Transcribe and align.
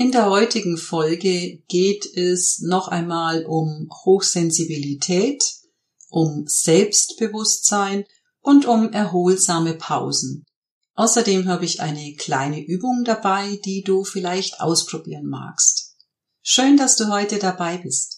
In 0.00 0.12
der 0.12 0.30
heutigen 0.30 0.78
Folge 0.78 1.58
geht 1.68 2.06
es 2.16 2.60
noch 2.60 2.88
einmal 2.88 3.44
um 3.44 3.90
Hochsensibilität, 4.06 5.44
um 6.08 6.44
Selbstbewusstsein 6.46 8.06
und 8.40 8.64
um 8.64 8.94
erholsame 8.94 9.74
Pausen. 9.74 10.46
Außerdem 10.94 11.48
habe 11.48 11.66
ich 11.66 11.82
eine 11.82 12.14
kleine 12.14 12.64
Übung 12.64 13.04
dabei, 13.04 13.60
die 13.66 13.82
du 13.82 14.02
vielleicht 14.02 14.62
ausprobieren 14.62 15.26
magst. 15.26 15.98
Schön, 16.40 16.78
dass 16.78 16.96
du 16.96 17.08
heute 17.12 17.38
dabei 17.38 17.76
bist. 17.76 18.16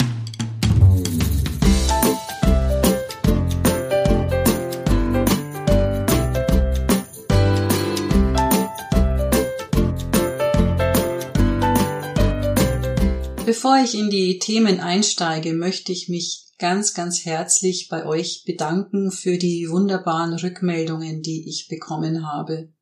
Bevor 13.62 13.78
ich 13.78 13.94
in 13.94 14.10
die 14.10 14.40
Themen 14.40 14.80
einsteige, 14.80 15.52
möchte 15.52 15.92
ich 15.92 16.08
mich 16.08 16.48
ganz, 16.58 16.94
ganz 16.94 17.24
herzlich 17.24 17.86
bei 17.88 18.04
euch 18.04 18.42
bedanken 18.44 19.12
für 19.12 19.38
die 19.38 19.70
wunderbaren 19.70 20.34
Rückmeldungen, 20.34 21.22
die 21.22 21.48
ich 21.48 21.68
bekommen 21.68 22.26
habe. 22.26 22.72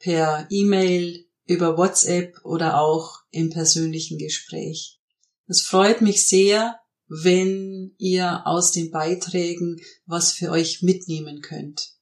Per 0.00 0.48
E-Mail, 0.50 1.26
über 1.44 1.78
WhatsApp 1.78 2.40
oder 2.42 2.80
auch 2.80 3.20
im 3.30 3.50
persönlichen 3.50 4.18
Gespräch. 4.18 4.98
Es 5.46 5.62
freut 5.62 6.00
mich 6.00 6.26
sehr, 6.26 6.80
wenn 7.06 7.94
ihr 7.96 8.48
aus 8.48 8.72
den 8.72 8.90
Beiträgen 8.90 9.80
was 10.06 10.32
für 10.32 10.50
euch 10.50 10.82
mitnehmen 10.82 11.40
könnt. 11.40 11.92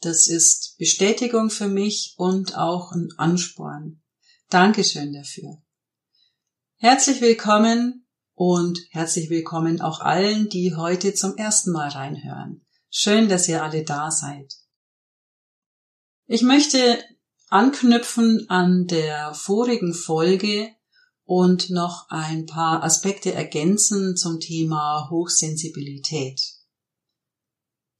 Das 0.00 0.28
ist 0.28 0.76
Bestätigung 0.78 1.50
für 1.50 1.68
mich 1.68 2.14
und 2.16 2.56
auch 2.56 2.92
ein 2.92 3.10
Ansporn. 3.18 4.00
Dankeschön 4.48 5.12
dafür. 5.12 5.58
Herzlich 6.78 7.22
willkommen 7.22 8.06
und 8.34 8.78
herzlich 8.90 9.30
willkommen 9.30 9.80
auch 9.80 10.00
allen, 10.00 10.50
die 10.50 10.74
heute 10.76 11.14
zum 11.14 11.34
ersten 11.38 11.72
Mal 11.72 11.88
reinhören. 11.88 12.66
Schön, 12.90 13.30
dass 13.30 13.48
ihr 13.48 13.62
alle 13.62 13.82
da 13.82 14.10
seid. 14.10 14.52
Ich 16.26 16.42
möchte 16.42 17.02
anknüpfen 17.48 18.50
an 18.50 18.86
der 18.88 19.32
vorigen 19.32 19.94
Folge 19.94 20.70
und 21.24 21.70
noch 21.70 22.10
ein 22.10 22.44
paar 22.44 22.84
Aspekte 22.84 23.32
ergänzen 23.32 24.14
zum 24.14 24.38
Thema 24.38 25.08
Hochsensibilität. 25.10 26.42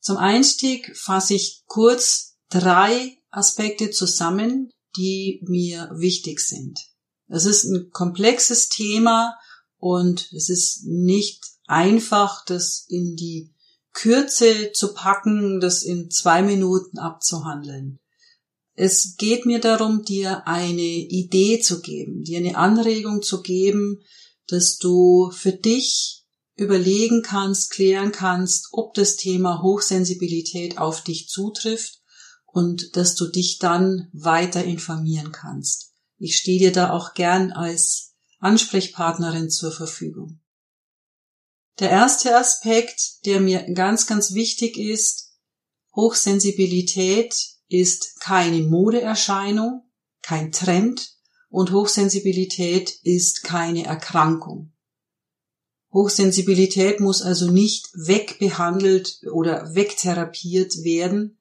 Zum 0.00 0.18
Einstieg 0.18 0.94
fasse 0.98 1.32
ich 1.32 1.62
kurz 1.64 2.36
drei 2.50 3.16
Aspekte 3.30 3.90
zusammen, 3.90 4.70
die 4.98 5.40
mir 5.48 5.88
wichtig 5.94 6.40
sind. 6.40 6.78
Es 7.28 7.44
ist 7.44 7.64
ein 7.64 7.90
komplexes 7.90 8.68
Thema 8.68 9.36
und 9.78 10.32
es 10.32 10.48
ist 10.48 10.84
nicht 10.84 11.44
einfach, 11.66 12.44
das 12.44 12.86
in 12.88 13.16
die 13.16 13.52
Kürze 13.92 14.72
zu 14.72 14.94
packen, 14.94 15.60
das 15.60 15.82
in 15.82 16.10
zwei 16.10 16.42
Minuten 16.42 16.98
abzuhandeln. 16.98 17.98
Es 18.74 19.16
geht 19.16 19.46
mir 19.46 19.58
darum, 19.58 20.04
dir 20.04 20.46
eine 20.46 20.82
Idee 20.82 21.60
zu 21.60 21.80
geben, 21.80 22.22
dir 22.22 22.38
eine 22.38 22.58
Anregung 22.58 23.22
zu 23.22 23.40
geben, 23.40 24.02
dass 24.48 24.76
du 24.76 25.30
für 25.30 25.52
dich 25.52 26.24
überlegen 26.56 27.22
kannst, 27.22 27.70
klären 27.70 28.12
kannst, 28.12 28.68
ob 28.72 28.94
das 28.94 29.16
Thema 29.16 29.62
Hochsensibilität 29.62 30.78
auf 30.78 31.02
dich 31.02 31.28
zutrifft 31.28 32.00
und 32.44 32.96
dass 32.96 33.14
du 33.14 33.26
dich 33.28 33.58
dann 33.58 34.08
weiter 34.12 34.62
informieren 34.64 35.32
kannst. 35.32 35.94
Ich 36.18 36.36
stehe 36.36 36.58
dir 36.58 36.72
da 36.72 36.90
auch 36.90 37.14
gern 37.14 37.52
als 37.52 38.14
Ansprechpartnerin 38.38 39.50
zur 39.50 39.72
Verfügung. 39.72 40.40
Der 41.78 41.90
erste 41.90 42.36
Aspekt, 42.36 43.26
der 43.26 43.40
mir 43.40 43.70
ganz, 43.74 44.06
ganz 44.06 44.32
wichtig 44.32 44.78
ist, 44.78 45.34
Hochsensibilität 45.94 47.34
ist 47.68 48.20
keine 48.20 48.62
Modeerscheinung, 48.62 49.82
kein 50.22 50.52
Trend 50.52 51.16
und 51.48 51.72
Hochsensibilität 51.72 52.90
ist 53.02 53.42
keine 53.42 53.84
Erkrankung. 53.84 54.72
Hochsensibilität 55.92 57.00
muss 57.00 57.22
also 57.22 57.50
nicht 57.50 57.88
wegbehandelt 57.94 59.20
oder 59.32 59.74
wegtherapiert 59.74 60.82
werden, 60.82 61.38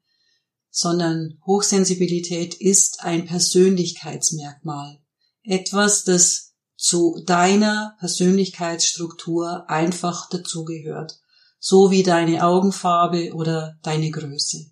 sondern 0.78 1.40
Hochsensibilität 1.46 2.53
ist 2.53 3.00
ein 3.00 3.25
Persönlichkeitsmerkmal. 3.25 5.00
Etwas, 5.41 6.03
das 6.03 6.53
zu 6.75 7.24
deiner 7.25 7.96
Persönlichkeitsstruktur 8.00 9.69
einfach 9.69 10.28
dazugehört, 10.30 11.18
so 11.59 11.91
wie 11.91 12.03
deine 12.03 12.46
Augenfarbe 12.46 13.34
oder 13.34 13.80
deine 13.84 14.12
Größe. 14.12 14.69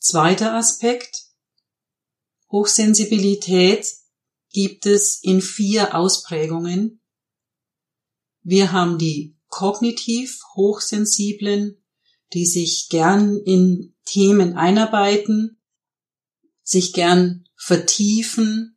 Zweiter 0.00 0.54
Aspekt. 0.54 1.26
Hochsensibilität 2.50 3.86
gibt 4.50 4.86
es 4.86 5.20
in 5.22 5.42
vier 5.42 5.94
Ausprägungen. 5.94 7.00
Wir 8.42 8.72
haben 8.72 8.98
die 8.98 9.36
kognitiv 9.46 10.40
Hochsensiblen, 10.56 11.84
die 12.32 12.46
sich 12.46 12.88
gern 12.88 13.36
in 13.36 13.93
Themen 14.04 14.54
einarbeiten, 14.54 15.60
sich 16.62 16.92
gern 16.92 17.44
vertiefen, 17.56 18.76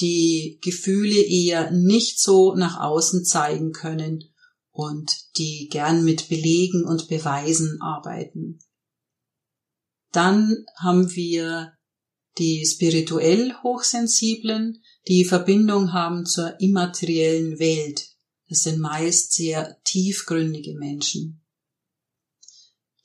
die 0.00 0.58
Gefühle 0.62 1.22
eher 1.22 1.70
nicht 1.70 2.20
so 2.20 2.54
nach 2.54 2.80
außen 2.80 3.24
zeigen 3.24 3.72
können 3.72 4.24
und 4.70 5.10
die 5.36 5.68
gern 5.70 6.04
mit 6.04 6.28
Belegen 6.28 6.84
und 6.84 7.08
Beweisen 7.08 7.80
arbeiten. 7.80 8.58
Dann 10.10 10.64
haben 10.76 11.14
wir 11.14 11.72
die 12.38 12.66
spirituell 12.66 13.54
Hochsensiblen, 13.62 14.82
die 15.06 15.24
Verbindung 15.24 15.92
haben 15.92 16.26
zur 16.26 16.60
immateriellen 16.60 17.58
Welt. 17.58 18.08
Das 18.48 18.62
sind 18.62 18.80
meist 18.80 19.32
sehr 19.32 19.80
tiefgründige 19.84 20.74
Menschen. 20.74 21.43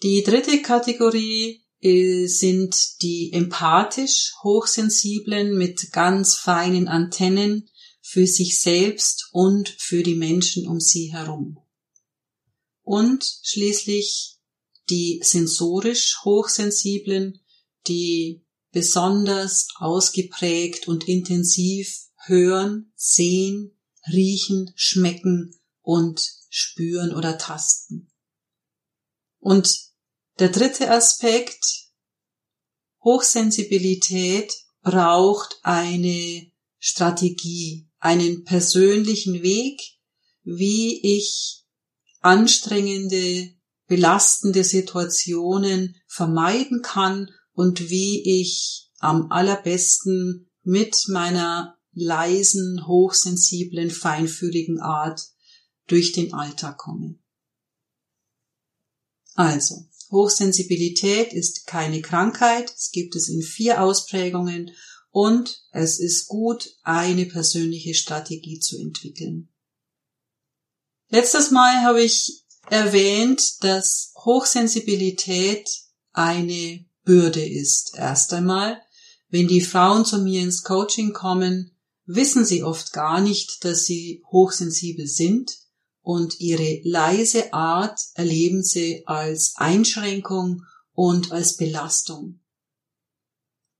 Die 0.01 0.23
dritte 0.23 0.61
Kategorie 0.61 1.65
äh, 1.81 2.25
sind 2.27 3.01
die 3.01 3.33
empathisch 3.33 4.33
Hochsensiblen 4.43 5.57
mit 5.57 5.91
ganz 5.91 6.35
feinen 6.35 6.87
Antennen 6.87 7.69
für 8.01 8.25
sich 8.25 8.61
selbst 8.61 9.27
und 9.33 9.67
für 9.77 10.01
die 10.01 10.15
Menschen 10.15 10.67
um 10.67 10.79
sie 10.79 11.11
herum. 11.11 11.57
Und 12.81 13.25
schließlich 13.43 14.37
die 14.89 15.19
sensorisch 15.21 16.19
Hochsensiblen, 16.23 17.41
die 17.87 18.45
besonders 18.71 19.67
ausgeprägt 19.75 20.87
und 20.87 21.09
intensiv 21.09 22.07
hören, 22.25 22.93
sehen, 22.95 23.77
riechen, 24.11 24.71
schmecken 24.75 25.59
und 25.81 26.25
spüren 26.49 27.13
oder 27.13 27.37
tasten. 27.37 28.09
Und 29.39 29.88
der 30.39 30.49
dritte 30.49 30.89
Aspekt, 30.89 31.89
Hochsensibilität 33.03 34.53
braucht 34.81 35.59
eine 35.63 36.51
Strategie, 36.79 37.89
einen 37.99 38.45
persönlichen 38.45 39.41
Weg, 39.41 39.81
wie 40.43 40.99
ich 41.17 41.65
anstrengende, 42.21 43.53
belastende 43.87 44.63
Situationen 44.63 45.95
vermeiden 46.07 46.81
kann 46.81 47.29
und 47.53 47.89
wie 47.89 48.41
ich 48.41 48.89
am 48.99 49.31
allerbesten 49.31 50.49
mit 50.63 50.95
meiner 51.07 51.77
leisen, 51.93 52.85
hochsensiblen, 52.87 53.91
feinfühligen 53.91 54.79
Art 54.79 55.21
durch 55.87 56.11
den 56.11 56.33
Alltag 56.33 56.77
komme. 56.77 57.19
Also, 59.35 59.87
Hochsensibilität 60.11 61.33
ist 61.33 61.67
keine 61.67 62.01
Krankheit, 62.01 62.73
es 62.75 62.91
gibt 62.91 63.15
es 63.15 63.29
in 63.29 63.41
vier 63.41 63.81
Ausprägungen 63.81 64.71
und 65.11 65.63
es 65.71 65.99
ist 65.99 66.27
gut, 66.27 66.75
eine 66.83 67.25
persönliche 67.25 67.93
Strategie 67.93 68.59
zu 68.59 68.77
entwickeln. 68.79 69.49
Letztes 71.09 71.51
Mal 71.51 71.83
habe 71.83 72.03
ich 72.03 72.43
erwähnt, 72.69 73.63
dass 73.63 74.13
Hochsensibilität 74.15 75.67
eine 76.11 76.85
Bürde 77.03 77.43
ist. 77.43 77.95
Erst 77.95 78.33
einmal, 78.33 78.81
wenn 79.29 79.47
die 79.47 79.61
Frauen 79.61 80.05
zu 80.05 80.19
mir 80.19 80.41
ins 80.41 80.63
Coaching 80.63 81.13
kommen, 81.13 81.75
wissen 82.05 82.45
sie 82.45 82.63
oft 82.63 82.93
gar 82.93 83.21
nicht, 83.21 83.63
dass 83.63 83.85
sie 83.85 84.23
hochsensibel 84.31 85.07
sind 85.07 85.51
und 86.09 86.39
ihre 86.39 86.81
leise 86.85 87.53
Art 87.53 87.99
erleben 88.15 88.63
sie 88.63 89.03
als 89.05 89.53
Einschränkung 89.57 90.63
und 90.93 91.31
als 91.31 91.55
Belastung. 91.55 92.39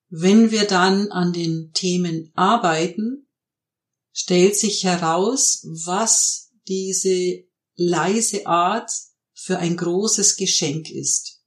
Wenn 0.09 0.51
wir 0.51 0.65
dann 0.65 1.11
an 1.11 1.33
den 1.33 1.71
Themen 1.73 2.31
arbeiten, 2.35 3.27
stellt 4.13 4.55
sich 4.55 4.83
heraus, 4.83 5.63
was 5.63 6.51
diese 6.67 7.45
leise 7.73 8.45
Art 8.45 8.91
für 9.33 9.57
ein 9.57 9.75
großes 9.75 10.35
Geschenk 10.35 10.91
ist. 10.91 11.41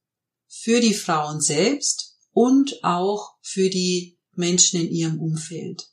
Für 0.49 0.81
die 0.81 0.95
Frauen 0.95 1.41
selbst 1.41 2.19
und 2.33 2.83
auch 2.83 3.37
für 3.41 3.71
die 3.71 4.19
Menschen 4.33 4.81
in 4.81 4.91
ihrem 4.91 5.21
Umfeld. 5.21 5.92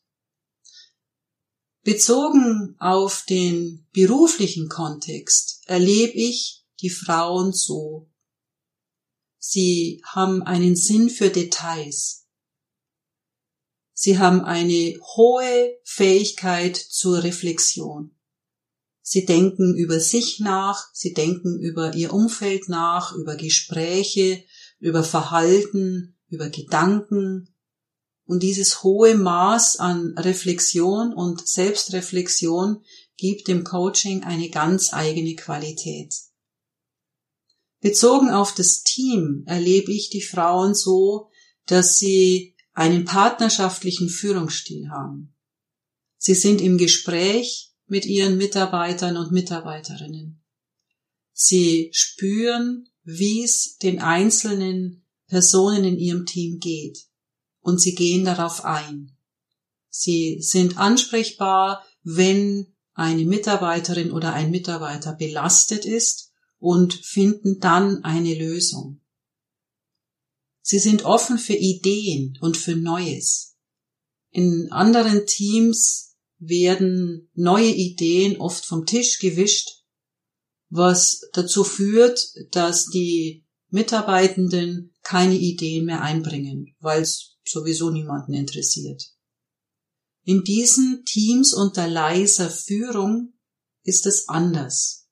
Bezogen 1.83 2.75
auf 2.79 3.23
den 3.27 3.87
beruflichen 3.93 4.67
Kontext 4.67 5.61
erlebe 5.65 6.13
ich 6.13 6.65
die 6.81 6.89
Frauen 6.89 7.53
so. 7.53 8.09
Sie 9.37 10.01
haben 10.05 10.43
einen 10.43 10.75
Sinn 10.75 11.09
für 11.09 11.29
Details. 11.29 12.27
Sie 13.93 14.17
haben 14.17 14.41
eine 14.41 14.97
hohe 15.15 15.77
Fähigkeit 15.83 16.77
zur 16.77 17.23
Reflexion. 17.23 18.15
Sie 19.01 19.25
denken 19.25 19.75
über 19.75 19.99
sich 19.99 20.39
nach, 20.39 20.89
sie 20.93 21.13
denken 21.13 21.59
über 21.59 21.95
ihr 21.95 22.13
Umfeld 22.13 22.69
nach, 22.69 23.13
über 23.15 23.35
Gespräche, 23.35 24.43
über 24.79 25.03
Verhalten, 25.03 26.17
über 26.27 26.49
Gedanken. 26.49 27.55
Und 28.29 28.43
dieses 28.43 28.83
hohe 28.83 29.15
Maß 29.15 29.77
an 29.77 30.13
Reflexion 30.15 31.15
und 31.15 31.47
Selbstreflexion 31.47 32.83
gibt 33.17 33.47
dem 33.47 33.63
Coaching 33.63 34.23
eine 34.23 34.51
ganz 34.51 34.93
eigene 34.93 35.33
Qualität. 35.33 36.13
Bezogen 37.81 38.29
auf 38.29 38.53
das 38.53 38.83
Team 38.83 39.45
erlebe 39.47 39.91
ich 39.91 40.11
die 40.11 40.21
Frauen 40.21 40.75
so, 40.75 41.31
dass 41.65 41.97
sie 41.97 42.55
einen 42.73 43.03
partnerschaftlichen 43.03 44.09
Führungsstil 44.09 44.91
haben. 44.91 45.35
Sie 46.19 46.35
sind 46.35 46.61
im 46.61 46.77
Gespräch 46.77 47.73
mit 47.87 48.05
ihren 48.05 48.37
Mitarbeitern 48.37 49.17
und 49.17 49.31
Mitarbeiterinnen. 49.31 50.39
Sie 51.33 51.89
spüren, 51.93 52.87
wie 53.01 53.43
es 53.43 53.77
den 53.77 53.99
einzelnen 53.99 55.03
Personen 55.25 55.83
in 55.83 55.97
ihrem 55.97 56.27
Team 56.27 56.59
geht 56.59 57.08
und 57.61 57.79
sie 57.81 57.95
gehen 57.95 58.25
darauf 58.25 58.65
ein. 58.65 59.15
Sie 59.89 60.41
sind 60.41 60.77
ansprechbar, 60.77 61.85
wenn 62.03 62.73
eine 62.93 63.25
Mitarbeiterin 63.25 64.11
oder 64.11 64.33
ein 64.33 64.51
Mitarbeiter 64.51 65.13
belastet 65.13 65.85
ist 65.85 66.31
und 66.57 66.93
finden 66.93 67.59
dann 67.59 68.03
eine 68.03 68.35
Lösung. 68.35 69.01
Sie 70.61 70.79
sind 70.79 71.05
offen 71.05 71.39
für 71.39 71.53
Ideen 71.53 72.37
und 72.41 72.57
für 72.57 72.75
Neues. 72.75 73.57
In 74.31 74.71
anderen 74.71 75.25
Teams 75.25 76.17
werden 76.37 77.29
neue 77.33 77.71
Ideen 77.71 78.37
oft 78.37 78.65
vom 78.65 78.85
Tisch 78.85 79.19
gewischt, 79.19 79.83
was 80.69 81.27
dazu 81.33 81.63
führt, 81.63 82.33
dass 82.51 82.85
die 82.85 83.45
Mitarbeitenden 83.69 84.93
keine 85.01 85.35
Ideen 85.35 85.85
mehr 85.85 86.01
einbringen, 86.01 86.75
weil 86.79 87.01
es 87.01 87.28
sowieso 87.49 87.89
niemanden 87.89 88.33
interessiert. 88.33 89.11
In 90.23 90.43
diesen 90.43 91.05
Teams 91.05 91.53
unter 91.53 91.87
leiser 91.87 92.49
Führung 92.49 93.33
ist 93.83 94.05
es 94.05 94.27
anders. 94.27 95.07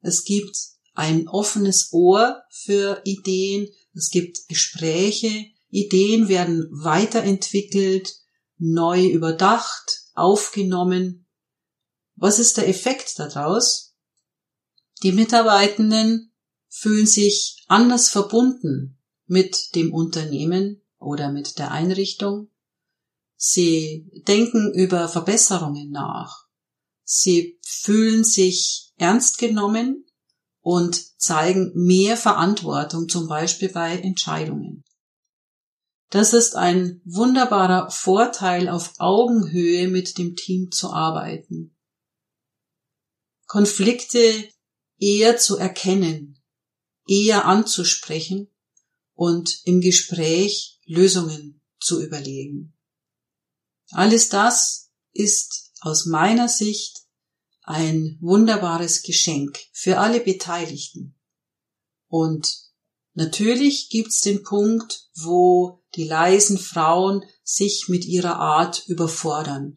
Es 0.00 0.24
gibt 0.24 0.56
ein 0.94 1.28
offenes 1.28 1.88
Ohr 1.92 2.42
für 2.50 3.00
Ideen, 3.04 3.68
es 3.94 4.10
gibt 4.10 4.46
Gespräche, 4.48 5.46
Ideen 5.70 6.28
werden 6.28 6.68
weiterentwickelt, 6.70 8.14
neu 8.58 9.06
überdacht, 9.06 10.04
aufgenommen. 10.14 11.26
Was 12.16 12.38
ist 12.38 12.56
der 12.56 12.68
Effekt 12.68 13.18
daraus? 13.18 13.94
Die 15.02 15.12
Mitarbeitenden 15.12 16.32
fühlen 16.68 17.06
sich 17.06 17.64
anders 17.68 18.08
verbunden 18.08 18.98
mit 19.26 19.74
dem 19.74 19.92
Unternehmen 19.92 20.82
oder 20.98 21.30
mit 21.30 21.58
der 21.58 21.70
Einrichtung. 21.70 22.50
Sie 23.36 24.10
denken 24.26 24.72
über 24.72 25.08
Verbesserungen 25.08 25.90
nach. 25.90 26.46
Sie 27.04 27.58
fühlen 27.64 28.24
sich 28.24 28.92
ernst 28.96 29.38
genommen 29.38 30.04
und 30.60 31.20
zeigen 31.20 31.72
mehr 31.74 32.16
Verantwortung, 32.16 33.08
zum 33.08 33.28
Beispiel 33.28 33.70
bei 33.70 33.98
Entscheidungen. 33.98 34.84
Das 36.10 36.32
ist 36.32 36.56
ein 36.56 37.00
wunderbarer 37.04 37.90
Vorteil, 37.90 38.68
auf 38.68 38.94
Augenhöhe 38.98 39.88
mit 39.88 40.18
dem 40.18 40.36
Team 40.36 40.70
zu 40.70 40.90
arbeiten. 40.90 41.76
Konflikte 43.46 44.48
eher 44.98 45.36
zu 45.38 45.56
erkennen, 45.56 46.42
eher 47.06 47.44
anzusprechen 47.44 48.50
und 49.14 49.60
im 49.64 49.80
Gespräch 49.80 50.77
Lösungen 50.88 51.60
zu 51.78 52.02
überlegen. 52.02 52.76
Alles 53.90 54.28
das 54.28 54.90
ist 55.12 55.72
aus 55.80 56.06
meiner 56.06 56.48
Sicht 56.48 57.02
ein 57.62 58.18
wunderbares 58.20 59.02
Geschenk 59.02 59.58
für 59.72 59.98
alle 59.98 60.20
Beteiligten. 60.20 61.14
Und 62.08 62.50
natürlich 63.12 63.90
gibt's 63.90 64.22
den 64.22 64.42
Punkt, 64.42 65.10
wo 65.14 65.84
die 65.94 66.04
leisen 66.04 66.56
Frauen 66.56 67.22
sich 67.42 67.88
mit 67.88 68.06
ihrer 68.06 68.36
Art 68.36 68.88
überfordern, 68.88 69.76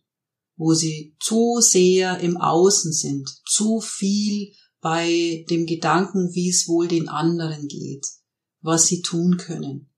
wo 0.56 0.74
sie 0.74 1.16
zu 1.20 1.60
sehr 1.60 2.20
im 2.20 2.38
Außen 2.38 2.94
sind, 2.94 3.30
zu 3.46 3.82
viel 3.82 4.54
bei 4.80 5.46
dem 5.50 5.66
Gedanken, 5.66 6.34
wie 6.34 6.50
es 6.50 6.68
wohl 6.68 6.88
den 6.88 7.10
anderen 7.10 7.68
geht, 7.68 8.08
was 8.62 8.88
sie 8.88 9.02
tun 9.02 9.38
können. 9.38 9.91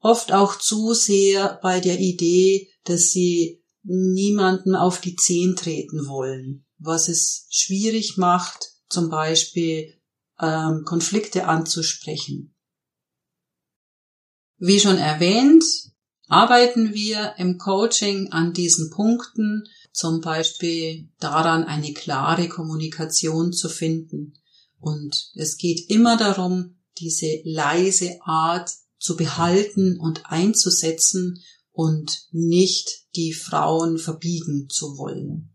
Oft 0.00 0.32
auch 0.32 0.58
zu 0.58 0.94
sehr 0.94 1.58
bei 1.62 1.80
der 1.80 1.98
Idee, 1.98 2.68
dass 2.84 3.10
sie 3.10 3.62
niemanden 3.82 4.74
auf 4.74 5.00
die 5.00 5.16
Zehen 5.16 5.56
treten 5.56 6.06
wollen, 6.06 6.66
was 6.78 7.08
es 7.08 7.46
schwierig 7.50 8.16
macht, 8.16 8.72
zum 8.88 9.10
Beispiel 9.10 9.94
ähm, 10.40 10.82
Konflikte 10.84 11.46
anzusprechen. 11.46 12.54
Wie 14.58 14.80
schon 14.80 14.98
erwähnt, 14.98 15.64
arbeiten 16.28 16.92
wir 16.92 17.34
im 17.38 17.58
Coaching 17.58 18.32
an 18.32 18.52
diesen 18.52 18.90
Punkten, 18.90 19.64
zum 19.92 20.20
Beispiel 20.20 21.08
daran, 21.18 21.64
eine 21.64 21.92
klare 21.92 22.48
Kommunikation 22.48 23.52
zu 23.52 23.68
finden. 23.68 24.34
Und 24.78 25.30
es 25.34 25.56
geht 25.56 25.90
immer 25.90 26.16
darum, 26.16 26.78
diese 26.98 27.40
leise 27.44 28.18
Art 28.22 28.70
zu 28.98 29.16
behalten 29.16 29.98
und 29.98 30.26
einzusetzen 30.26 31.42
und 31.72 32.26
nicht 32.32 33.06
die 33.14 33.32
Frauen 33.32 33.98
verbiegen 33.98 34.68
zu 34.68 34.98
wollen. 34.98 35.54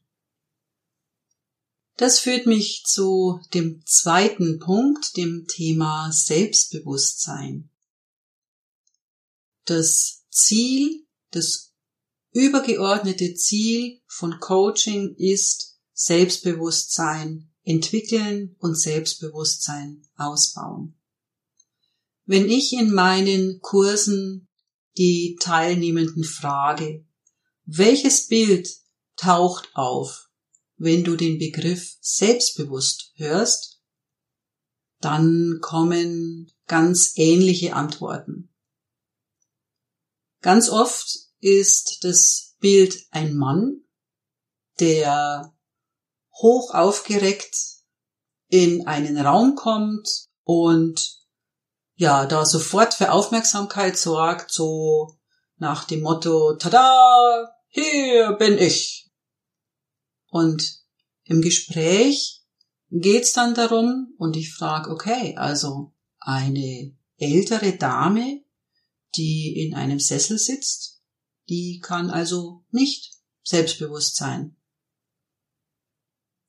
Das 1.98 2.20
führt 2.20 2.48
mich 2.48 2.84
zu 2.86 3.40
dem 3.54 3.84
zweiten 3.86 4.60
Punkt, 4.60 5.16
dem 5.16 5.46
Thema 5.48 6.12
Selbstbewusstsein. 6.12 7.70
Das 9.66 10.24
Ziel, 10.30 11.06
das 11.32 11.74
übergeordnete 12.32 13.36
Ziel 13.36 14.02
von 14.08 14.40
Coaching 14.40 15.16
ist 15.18 15.78
Selbstbewusstsein 15.94 17.52
entwickeln 17.64 18.56
und 18.60 18.80
Selbstbewusstsein 18.80 20.08
ausbauen. 20.18 20.98
Wenn 22.26 22.50
ich 22.50 22.74
in 22.74 22.94
meinen 22.94 23.60
Kursen 23.60 24.48
die 24.98 25.38
Teilnehmenden 25.40 26.24
frage, 26.24 27.06
welches 27.66 28.28
Bild 28.28 28.70
taucht 29.16 29.70
auf, 29.74 30.30
wenn 30.78 31.04
du 31.04 31.16
den 31.16 31.38
Begriff 31.38 31.98
selbstbewusst 32.02 33.12
hörst? 33.16 33.82
Dann 35.00 35.60
kommen 35.62 36.52
ganz 36.68 37.14
ähnliche 37.16 37.74
Antworten. 37.74 38.54
Ganz 40.42 40.70
oft 40.70 41.08
ist 41.40 42.04
das 42.04 42.56
Bild 42.60 43.06
ein 43.12 43.36
Mann, 43.36 43.82
der 44.80 45.54
hoch 46.34 46.74
aufgereckt 46.74 47.56
in 48.48 48.88
einen 48.88 49.18
Raum 49.18 49.56
kommt 49.56 50.30
und 50.44 51.23
ja, 51.96 52.26
da 52.26 52.46
sofort 52.46 52.94
für 52.94 53.12
Aufmerksamkeit 53.12 53.98
sorgt, 53.98 54.52
so 54.52 55.18
nach 55.58 55.84
dem 55.86 56.02
Motto, 56.02 56.56
tada, 56.56 57.56
hier 57.70 58.34
bin 58.34 58.58
ich. 58.58 59.12
Und 60.30 60.80
im 61.24 61.42
Gespräch 61.42 62.44
geht's 62.90 63.34
dann 63.34 63.54
darum, 63.54 64.14
und 64.18 64.36
ich 64.36 64.54
frage, 64.54 64.90
okay, 64.90 65.36
also 65.38 65.94
eine 66.20 66.96
ältere 67.18 67.78
Dame, 67.78 68.44
die 69.16 69.64
in 69.64 69.76
einem 69.76 70.00
Sessel 70.00 70.38
sitzt, 70.38 71.02
die 71.50 71.80
kann 71.80 72.10
also 72.10 72.66
nicht 72.72 73.14
Selbstbewusstsein. 73.44 74.56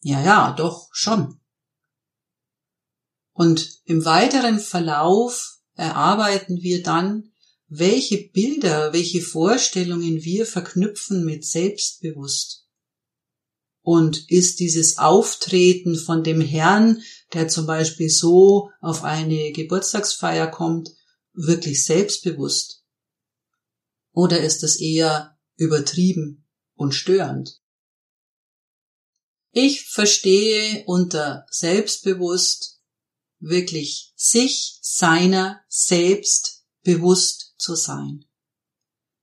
Ja, 0.00 0.22
ja, 0.22 0.52
doch, 0.52 0.88
schon. 0.92 1.40
Und 3.34 3.80
im 3.84 4.04
weiteren 4.04 4.60
Verlauf 4.60 5.58
erarbeiten 5.74 6.62
wir 6.62 6.82
dann, 6.82 7.32
welche 7.66 8.28
Bilder, 8.28 8.92
welche 8.92 9.20
Vorstellungen 9.20 10.22
wir 10.22 10.46
verknüpfen 10.46 11.24
mit 11.24 11.44
selbstbewusst. 11.44 12.68
Und 13.82 14.30
ist 14.30 14.60
dieses 14.60 14.98
Auftreten 14.98 15.96
von 15.96 16.22
dem 16.22 16.40
Herrn, 16.40 17.02
der 17.32 17.48
zum 17.48 17.66
Beispiel 17.66 18.08
so 18.08 18.70
auf 18.80 19.02
eine 19.02 19.50
Geburtstagsfeier 19.52 20.46
kommt, 20.46 20.90
wirklich 21.32 21.84
selbstbewusst? 21.84 22.84
Oder 24.12 24.40
ist 24.40 24.62
es 24.62 24.80
eher 24.80 25.36
übertrieben 25.56 26.46
und 26.76 26.94
störend? 26.94 27.60
Ich 29.50 29.82
verstehe 29.82 30.84
unter 30.86 31.46
selbstbewusst 31.50 32.74
wirklich 33.48 34.12
sich 34.16 34.78
seiner 34.80 35.60
selbst 35.68 36.64
bewusst 36.82 37.54
zu 37.58 37.74
sein. 37.74 38.24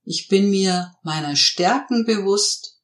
Ich 0.03 0.27
bin 0.27 0.49
mir 0.49 0.95
meiner 1.03 1.35
Stärken 1.35 2.05
bewusst, 2.05 2.79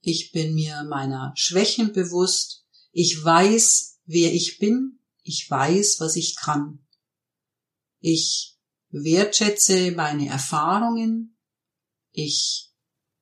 ich 0.00 0.32
bin 0.32 0.54
mir 0.54 0.84
meiner 0.84 1.32
Schwächen 1.36 1.92
bewusst, 1.92 2.64
ich 2.90 3.22
weiß, 3.22 4.00
wer 4.04 4.32
ich 4.34 4.58
bin, 4.58 4.98
ich 5.22 5.48
weiß, 5.48 5.96
was 6.00 6.16
ich 6.16 6.36
kann. 6.36 6.84
Ich 8.00 8.58
wertschätze 8.90 9.92
meine 9.92 10.28
Erfahrungen, 10.28 11.38
ich 12.10 12.70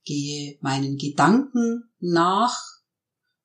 gehe 0.04 0.58
meinen 0.60 0.96
Gedanken 0.96 1.92
nach, 2.00 2.79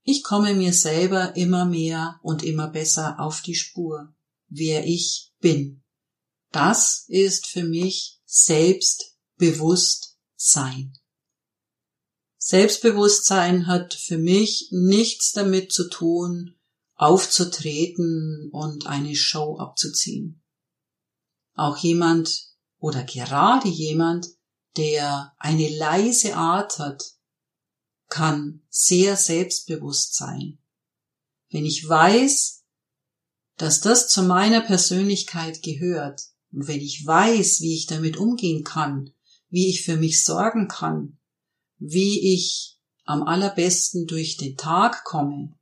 ich 0.08 0.24
komme 0.24 0.54
mir 0.54 0.72
selber 0.72 1.36
immer 1.36 1.66
mehr 1.66 2.20
und 2.22 2.44
immer 2.44 2.68
besser 2.68 3.20
auf 3.20 3.42
die 3.42 3.56
Spur, 3.56 4.14
wer 4.48 4.86
ich 4.86 5.34
bin. 5.40 5.82
Das 6.52 7.06
ist 7.08 7.48
für 7.48 7.64
mich 7.64 8.22
Selbstbewusstsein. 8.24 10.94
Selbstbewusstsein 12.38 13.66
hat 13.66 13.96
für 13.96 14.20
mich 14.20 14.68
nichts 14.70 15.32
damit 15.32 15.74
zu 15.74 15.90
tun, 15.90 16.54
aufzutreten 16.94 18.50
und 18.52 18.86
eine 18.86 19.16
Show 19.16 19.58
abzuziehen. 19.58 20.44
Auch 21.56 21.78
jemand 21.78 22.52
oder 22.78 23.04
gerade 23.04 23.70
jemand, 23.70 24.28
der 24.78 25.34
eine 25.40 25.68
leise 25.68 26.36
Art 26.36 26.78
hat, 26.78 27.15
kann 28.08 28.62
sehr 28.70 29.16
selbstbewusst 29.16 30.16
sein. 30.16 30.60
Wenn 31.50 31.66
ich 31.66 31.88
weiß, 31.88 32.64
dass 33.58 33.82
das 33.82 34.10
zu 34.10 34.24
meiner 34.24 34.62
Persönlichkeit 34.62 35.62
gehört 35.62 36.22
und 36.52 36.68
wenn 36.68 36.82
ich 36.82 37.06
weiß, 37.06 37.62
wie 37.62 37.76
ich 37.76 37.86
damit 37.86 38.18
umgehen 38.18 38.64
kann, 38.64 39.12
wie 39.50 39.70
ich 39.70 39.84
für 39.84 39.98
mich 39.98 40.24
sorgen 40.24 40.68
kann, 40.68 41.18
wie 41.78 42.34
ich 42.34 42.78
am 43.06 43.24
allerbesten 43.24 44.08
durch 44.08 44.38
den 44.38 44.58
Tag 44.58 45.04
komme, 45.04 45.58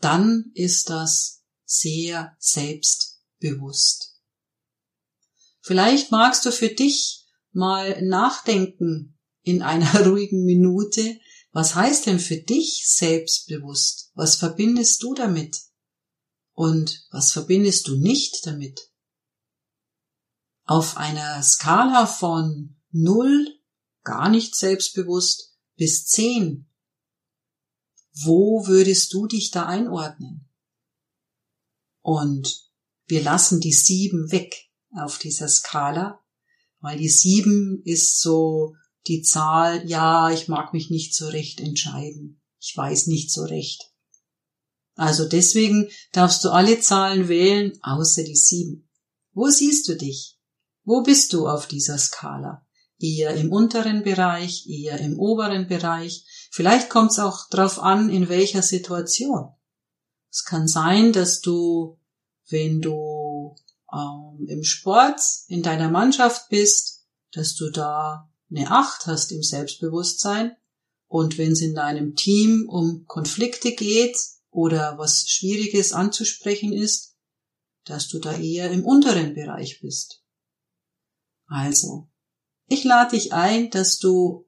dann 0.00 0.50
ist 0.54 0.90
das 0.90 1.44
sehr 1.64 2.34
selbstbewusst. 2.38 4.20
Vielleicht 5.60 6.10
magst 6.10 6.44
du 6.46 6.50
für 6.50 6.70
dich 6.70 7.26
mal 7.52 8.00
nachdenken 8.02 9.18
in 9.42 9.62
einer 9.62 10.06
ruhigen 10.06 10.44
Minute, 10.44 11.18
was 11.52 11.74
heißt 11.74 12.06
denn 12.06 12.20
für 12.20 12.36
dich 12.36 12.84
selbstbewusst? 12.86 14.10
Was 14.14 14.36
verbindest 14.36 15.02
du 15.02 15.14
damit? 15.14 15.58
Und 16.52 17.06
was 17.10 17.32
verbindest 17.32 17.88
du 17.88 17.96
nicht 17.96 18.46
damit? 18.46 18.92
Auf 20.64 20.96
einer 20.96 21.42
Skala 21.42 22.06
von 22.06 22.76
null, 22.90 23.58
gar 24.04 24.28
nicht 24.28 24.54
selbstbewusst, 24.54 25.56
bis 25.76 26.06
zehn, 26.06 26.70
wo 28.12 28.66
würdest 28.66 29.12
du 29.12 29.26
dich 29.26 29.50
da 29.50 29.66
einordnen? 29.66 30.48
Und 32.02 32.70
wir 33.06 33.22
lassen 33.22 33.60
die 33.60 33.72
sieben 33.72 34.30
weg 34.30 34.70
auf 34.92 35.18
dieser 35.18 35.48
Skala, 35.48 36.20
weil 36.80 36.98
die 36.98 37.08
sieben 37.08 37.82
ist 37.84 38.20
so 38.20 38.74
die 39.06 39.22
Zahl, 39.22 39.86
ja, 39.88 40.30
ich 40.30 40.48
mag 40.48 40.72
mich 40.72 40.90
nicht 40.90 41.14
so 41.14 41.28
recht 41.28 41.60
entscheiden. 41.60 42.40
Ich 42.58 42.76
weiß 42.76 43.06
nicht 43.06 43.32
so 43.32 43.44
recht. 43.44 43.90
Also 44.94 45.26
deswegen 45.26 45.88
darfst 46.12 46.44
du 46.44 46.50
alle 46.50 46.80
Zahlen 46.80 47.28
wählen, 47.28 47.78
außer 47.82 48.22
die 48.22 48.36
sieben. 48.36 48.88
Wo 49.32 49.48
siehst 49.48 49.88
du 49.88 49.96
dich? 49.96 50.38
Wo 50.84 51.02
bist 51.02 51.32
du 51.32 51.48
auf 51.48 51.66
dieser 51.66 51.98
Skala? 51.98 52.66
Eher 52.98 53.34
im 53.34 53.50
unteren 53.50 54.02
Bereich, 54.02 54.66
eher 54.68 54.98
im 54.98 55.18
oberen 55.18 55.68
Bereich. 55.68 56.26
Vielleicht 56.50 56.90
kommt 56.90 57.12
es 57.12 57.18
auch 57.18 57.48
darauf 57.48 57.78
an, 57.78 58.10
in 58.10 58.28
welcher 58.28 58.62
Situation. 58.62 59.54
Es 60.30 60.44
kann 60.44 60.68
sein, 60.68 61.12
dass 61.12 61.40
du, 61.40 61.98
wenn 62.50 62.82
du 62.82 63.56
ähm, 63.92 64.46
im 64.48 64.64
Sport 64.64 65.20
in 65.48 65.62
deiner 65.62 65.88
Mannschaft 65.88 66.50
bist, 66.50 67.06
dass 67.32 67.54
du 67.54 67.70
da 67.70 68.29
eine 68.50 68.70
Acht 68.70 69.06
hast 69.06 69.32
im 69.32 69.42
Selbstbewusstsein 69.42 70.56
und 71.06 71.38
wenn 71.38 71.52
es 71.52 71.60
in 71.60 71.74
deinem 71.74 72.16
Team 72.16 72.68
um 72.68 73.04
Konflikte 73.06 73.74
geht 73.74 74.16
oder 74.50 74.98
was 74.98 75.28
Schwieriges 75.28 75.92
anzusprechen 75.92 76.72
ist, 76.72 77.16
dass 77.84 78.08
du 78.08 78.18
da 78.18 78.36
eher 78.36 78.70
im 78.70 78.84
unteren 78.84 79.34
Bereich 79.34 79.80
bist. 79.80 80.22
Also, 81.46 82.08
ich 82.66 82.84
lade 82.84 83.16
dich 83.16 83.32
ein, 83.32 83.70
dass 83.70 83.98
du 83.98 84.46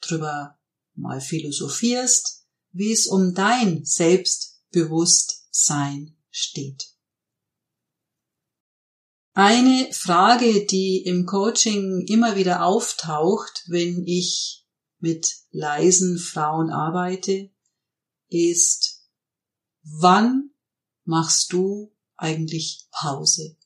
drüber 0.00 0.58
mal 0.94 1.20
philosophierst, 1.20 2.46
wie 2.72 2.92
es 2.92 3.08
um 3.08 3.34
dein 3.34 3.84
Selbstbewusstsein 3.84 6.16
steht. 6.30 6.93
Eine 9.36 9.88
Frage, 9.92 10.64
die 10.64 10.98
im 10.98 11.26
Coaching 11.26 12.06
immer 12.06 12.36
wieder 12.36 12.64
auftaucht, 12.64 13.64
wenn 13.66 14.04
ich 14.06 14.64
mit 15.00 15.34
leisen 15.50 16.18
Frauen 16.18 16.70
arbeite, 16.70 17.50
ist, 18.28 19.02
wann 19.82 20.50
machst 21.04 21.52
du 21.52 21.92
eigentlich 22.16 22.86
Pause? 22.92 23.56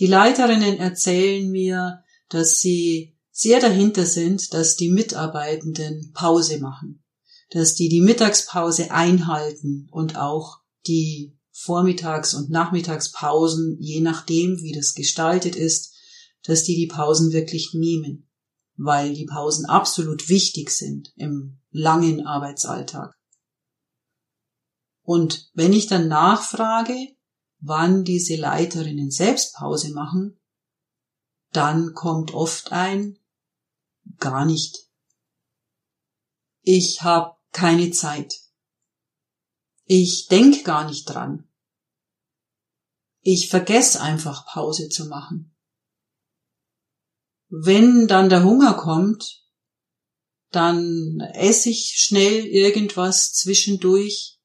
Die 0.00 0.08
Leiterinnen 0.08 0.78
erzählen 0.78 1.48
mir, 1.48 2.02
dass 2.28 2.58
sie 2.58 3.16
sehr 3.30 3.60
dahinter 3.60 4.04
sind, 4.04 4.52
dass 4.52 4.74
die 4.74 4.90
Mitarbeitenden 4.90 6.10
Pause 6.12 6.58
machen, 6.58 7.04
dass 7.50 7.76
die 7.76 7.88
die 7.88 8.00
Mittagspause 8.00 8.90
einhalten 8.90 9.86
und 9.92 10.16
auch 10.16 10.58
die 10.88 11.37
Vormittags- 11.60 12.34
und 12.34 12.50
Nachmittagspausen, 12.50 13.76
je 13.80 14.00
nachdem, 14.00 14.60
wie 14.60 14.72
das 14.72 14.94
gestaltet 14.94 15.56
ist, 15.56 15.94
dass 16.44 16.62
die 16.62 16.76
die 16.76 16.86
Pausen 16.86 17.32
wirklich 17.32 17.74
nehmen, 17.74 18.30
weil 18.76 19.12
die 19.12 19.26
Pausen 19.26 19.66
absolut 19.66 20.28
wichtig 20.28 20.70
sind 20.70 21.12
im 21.16 21.60
langen 21.70 22.24
Arbeitsalltag. 22.24 23.12
Und 25.02 25.50
wenn 25.54 25.72
ich 25.72 25.88
dann 25.88 26.06
nachfrage, 26.06 26.94
wann 27.58 28.04
diese 28.04 28.36
Leiterinnen 28.36 29.10
selbst 29.10 29.54
Pause 29.54 29.92
machen, 29.92 30.38
dann 31.52 31.92
kommt 31.94 32.32
oft 32.34 32.70
ein 32.70 33.18
gar 34.18 34.44
nicht. 34.44 34.88
Ich 36.62 37.02
habe 37.02 37.36
keine 37.52 37.90
Zeit. 37.90 38.34
Ich 39.84 40.28
denk 40.28 40.64
gar 40.64 40.86
nicht 40.86 41.06
dran. 41.06 41.47
Ich 43.30 43.50
vergesse 43.50 44.00
einfach 44.00 44.46
Pause 44.46 44.88
zu 44.88 45.04
machen. 45.04 45.54
Wenn 47.50 48.08
dann 48.08 48.30
der 48.30 48.42
Hunger 48.42 48.72
kommt, 48.72 49.44
dann 50.50 51.20
esse 51.34 51.68
ich 51.68 51.92
schnell 51.98 52.46
irgendwas 52.46 53.34
zwischendurch. 53.34 54.38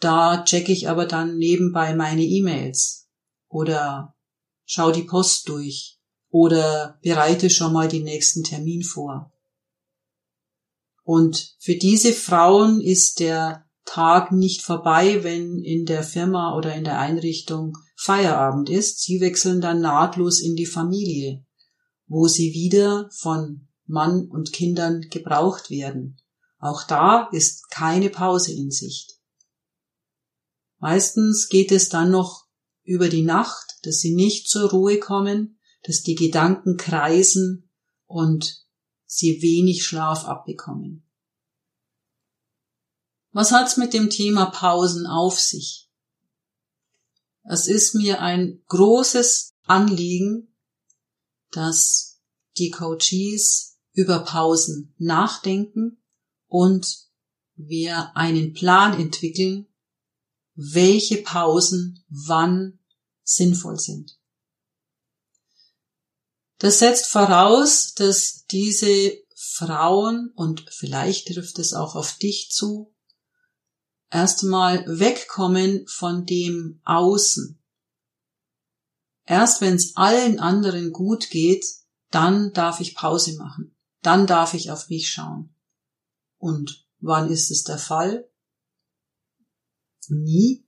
Da 0.00 0.42
checke 0.42 0.72
ich 0.72 0.88
aber 0.88 1.04
dann 1.04 1.36
nebenbei 1.36 1.94
meine 1.94 2.22
E-Mails 2.22 3.10
oder 3.46 4.16
schau 4.64 4.90
die 4.90 5.02
Post 5.02 5.46
durch 5.50 5.98
oder 6.30 6.98
bereite 7.02 7.50
schon 7.50 7.74
mal 7.74 7.88
den 7.88 8.04
nächsten 8.04 8.42
Termin 8.42 8.84
vor. 8.84 9.34
Und 11.02 11.54
für 11.58 11.74
diese 11.74 12.14
Frauen 12.14 12.80
ist 12.80 13.20
der 13.20 13.67
Tag 13.88 14.32
nicht 14.32 14.62
vorbei, 14.62 15.24
wenn 15.24 15.62
in 15.62 15.86
der 15.86 16.02
Firma 16.02 16.56
oder 16.56 16.74
in 16.74 16.84
der 16.84 16.98
Einrichtung 16.98 17.78
Feierabend 17.96 18.68
ist. 18.68 19.02
Sie 19.02 19.20
wechseln 19.20 19.60
dann 19.60 19.80
nahtlos 19.80 20.40
in 20.40 20.56
die 20.56 20.66
Familie, 20.66 21.44
wo 22.06 22.28
sie 22.28 22.52
wieder 22.52 23.08
von 23.12 23.68
Mann 23.86 24.28
und 24.28 24.52
Kindern 24.52 25.00
gebraucht 25.10 25.70
werden. 25.70 26.20
Auch 26.58 26.82
da 26.84 27.28
ist 27.32 27.70
keine 27.70 28.10
Pause 28.10 28.52
in 28.52 28.70
Sicht. 28.70 29.14
Meistens 30.78 31.48
geht 31.48 31.72
es 31.72 31.88
dann 31.88 32.10
noch 32.10 32.46
über 32.84 33.08
die 33.08 33.22
Nacht, 33.22 33.78
dass 33.82 34.00
sie 34.00 34.14
nicht 34.14 34.48
zur 34.48 34.70
Ruhe 34.70 34.98
kommen, 34.98 35.58
dass 35.82 36.02
die 36.02 36.14
Gedanken 36.14 36.76
kreisen 36.76 37.70
und 38.06 38.64
sie 39.06 39.40
wenig 39.40 39.84
Schlaf 39.84 40.26
abbekommen. 40.26 41.07
Was 43.32 43.52
hat's 43.52 43.76
mit 43.76 43.92
dem 43.92 44.10
Thema 44.10 44.46
Pausen 44.46 45.06
auf 45.06 45.38
sich? 45.38 45.90
Es 47.44 47.66
ist 47.66 47.94
mir 47.94 48.20
ein 48.20 48.62
großes 48.66 49.54
Anliegen, 49.64 50.54
dass 51.50 52.20
die 52.56 52.70
Coaches 52.70 53.78
über 53.92 54.20
Pausen 54.20 54.94
nachdenken 54.98 56.02
und 56.46 57.08
wir 57.54 58.16
einen 58.16 58.52
Plan 58.52 58.98
entwickeln, 58.98 59.66
welche 60.54 61.22
Pausen 61.22 62.04
wann 62.08 62.78
sinnvoll 63.22 63.78
sind. 63.78 64.18
Das 66.58 66.80
setzt 66.80 67.06
voraus, 67.06 67.94
dass 67.94 68.44
diese 68.46 69.12
Frauen, 69.34 70.32
und 70.34 70.66
vielleicht 70.70 71.28
trifft 71.28 71.58
es 71.58 71.72
auch 71.72 71.94
auf 71.94 72.18
dich 72.18 72.50
zu, 72.50 72.94
erstmal 74.10 74.84
wegkommen 74.86 75.86
von 75.86 76.26
dem 76.26 76.80
Außen. 76.84 77.58
Erst 79.26 79.60
wenn 79.60 79.74
es 79.74 79.96
allen 79.96 80.38
anderen 80.40 80.92
gut 80.92 81.30
geht, 81.30 81.64
dann 82.10 82.52
darf 82.52 82.80
ich 82.80 82.94
Pause 82.94 83.36
machen. 83.36 83.76
Dann 84.02 84.26
darf 84.26 84.54
ich 84.54 84.70
auf 84.70 84.88
mich 84.88 85.10
schauen. 85.10 85.54
Und 86.38 86.86
wann 87.00 87.30
ist 87.30 87.50
es 87.50 87.64
der 87.64 87.78
Fall? 87.78 88.30
Nie. 90.08 90.64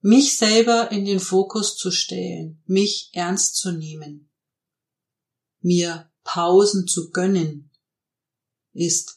Mich 0.00 0.36
selber 0.36 0.92
in 0.92 1.04
den 1.04 1.20
Fokus 1.20 1.76
zu 1.76 1.90
stellen, 1.90 2.62
mich 2.66 3.10
ernst 3.12 3.56
zu 3.56 3.72
nehmen, 3.72 4.30
mir 5.60 6.10
Pausen 6.22 6.86
zu 6.86 7.10
gönnen, 7.10 7.70
ist 8.72 9.15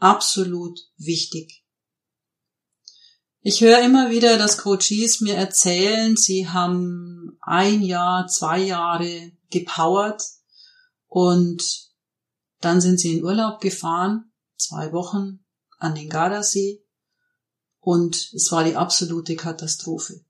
absolut 0.00 0.80
wichtig. 0.96 1.64
Ich 3.42 3.62
höre 3.62 3.82
immer 3.82 4.10
wieder, 4.10 4.36
dass 4.36 4.58
Coaches 4.58 5.20
mir 5.20 5.34
erzählen, 5.34 6.16
sie 6.16 6.48
haben 6.48 7.38
ein 7.40 7.80
Jahr, 7.82 8.26
zwei 8.26 8.58
Jahre 8.60 9.32
gepowert 9.48 10.22
und 11.06 11.62
dann 12.60 12.80
sind 12.80 13.00
sie 13.00 13.16
in 13.16 13.24
Urlaub 13.24 13.60
gefahren, 13.60 14.30
zwei 14.58 14.92
Wochen 14.92 15.44
an 15.78 15.94
den 15.94 16.10
Gardasee 16.10 16.84
und 17.78 18.30
es 18.34 18.52
war 18.52 18.64
die 18.64 18.76
absolute 18.76 19.36
Katastrophe. 19.36 20.22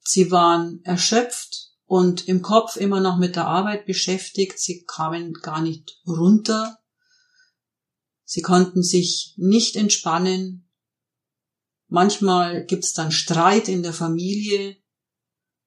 Sie 0.00 0.30
waren 0.30 0.84
erschöpft 0.84 1.72
und 1.84 2.28
im 2.28 2.42
Kopf 2.42 2.76
immer 2.76 3.00
noch 3.00 3.18
mit 3.18 3.34
der 3.34 3.46
Arbeit 3.46 3.86
beschäftigt, 3.86 4.58
sie 4.58 4.84
kamen 4.84 5.32
gar 5.34 5.60
nicht 5.60 6.00
runter, 6.06 6.78
sie 8.32 8.40
konnten 8.40 8.82
sich 8.82 9.34
nicht 9.36 9.76
entspannen, 9.76 10.66
manchmal 11.88 12.64
gibt's 12.64 12.94
dann 12.94 13.12
Streit 13.12 13.68
in 13.68 13.82
der 13.82 13.92
Familie, 13.92 14.78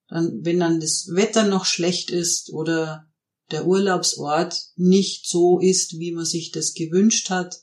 dann, 0.07 0.43
wenn 0.43 0.59
dann 0.59 0.79
das 0.79 1.09
Wetter 1.13 1.45
noch 1.45 1.65
schlecht 1.65 2.09
ist 2.09 2.51
oder 2.51 3.07
der 3.51 3.67
Urlaubsort 3.67 4.59
nicht 4.77 5.29
so 5.29 5.59
ist, 5.59 5.99
wie 5.99 6.11
man 6.11 6.25
sich 6.25 6.49
das 6.49 6.73
gewünscht 6.73 7.29
hat, 7.29 7.61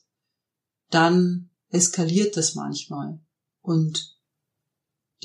dann 0.91 1.51
eskaliert 1.71 2.37
das 2.37 2.55
manchmal. 2.55 3.19
Und 3.61 4.17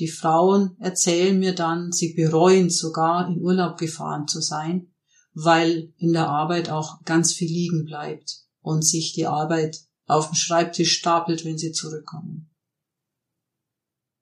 die 0.00 0.08
Frauen 0.08 0.76
erzählen 0.80 1.38
mir 1.38 1.54
dann, 1.54 1.92
sie 1.92 2.14
bereuen 2.14 2.68
sogar 2.68 3.28
in 3.28 3.40
Urlaub 3.40 3.78
gefahren 3.78 4.26
zu 4.26 4.40
sein, 4.40 4.92
weil 5.34 5.94
in 5.98 6.12
der 6.12 6.28
Arbeit 6.28 6.68
auch 6.68 7.04
ganz 7.04 7.32
viel 7.32 7.48
liegen 7.48 7.84
bleibt 7.84 8.47
und 8.62 8.84
sich 8.84 9.12
die 9.12 9.26
Arbeit 9.26 9.80
auf 10.06 10.28
dem 10.28 10.34
Schreibtisch 10.34 10.96
stapelt, 10.98 11.44
wenn 11.44 11.58
sie 11.58 11.72
zurückkommen. 11.72 12.50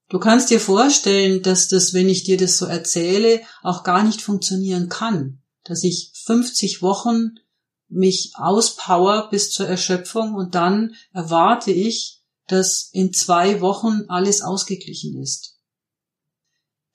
Du 0.09 0.18
kannst 0.20 0.51
dir 0.51 0.61
vorstellen, 0.61 1.42
dass 1.42 1.68
das, 1.68 1.92
wenn 1.92 2.09
ich 2.09 2.22
dir 2.22 2.37
das 2.37 2.59
so 2.59 2.66
erzähle, 2.66 3.40
auch 3.62 3.83
gar 3.83 4.05
nicht 4.05 4.20
funktionieren 4.20 4.88
kann, 4.88 5.42
dass 5.64 5.83
ich 5.83 6.12
50 6.25 6.81
Wochen 6.81 7.35
mich 7.88 8.33
auspower 8.35 9.29
bis 9.31 9.51
zur 9.51 9.66
Erschöpfung 9.66 10.35
und 10.35 10.55
dann 10.55 10.94
erwarte 11.12 11.72
ich, 11.72 12.22
dass 12.46 12.88
in 12.92 13.12
zwei 13.12 13.61
Wochen 13.61 14.05
alles 14.09 14.42
ausgeglichen 14.42 15.20
ist. 15.20 15.59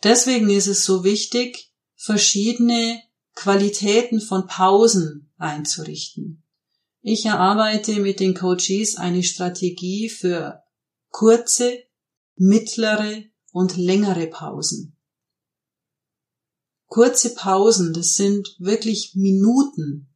Deswegen 0.04 0.50
ist 0.50 0.68
es 0.68 0.86
so 0.86 1.04
wichtig, 1.04 1.72
verschiedene 1.96 3.02
Qualitäten 3.36 4.20
von 4.20 4.48
Pausen 4.48 5.32
einzurichten. 5.38 6.44
Ich 7.02 7.26
erarbeite 7.26 8.00
mit 8.00 8.20
den 8.20 8.36
Coaches 8.36 8.96
eine 8.96 9.24
Strategie 9.24 10.10
für 10.10 10.64
kurze, 11.10 11.80
mittlere 12.36 13.24
und 13.52 13.78
längere 13.78 14.28
Pausen. 14.28 14.98
Kurze 16.88 17.34
Pausen, 17.34 17.94
das 17.94 18.14
sind 18.14 18.56
wirklich 18.60 19.14
Minuten, 19.16 20.12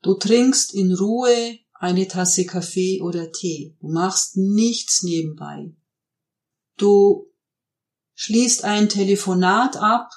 Du 0.00 0.14
trinkst 0.14 0.74
in 0.74 0.94
Ruhe 0.94 1.58
eine 1.74 2.06
Tasse 2.06 2.46
Kaffee 2.46 3.00
oder 3.02 3.32
Tee. 3.32 3.76
Du 3.80 3.88
machst 3.88 4.36
nichts 4.36 5.02
nebenbei. 5.02 5.74
Du 6.76 7.32
schließt 8.14 8.64
ein 8.64 8.88
Telefonat 8.88 9.76
ab, 9.76 10.10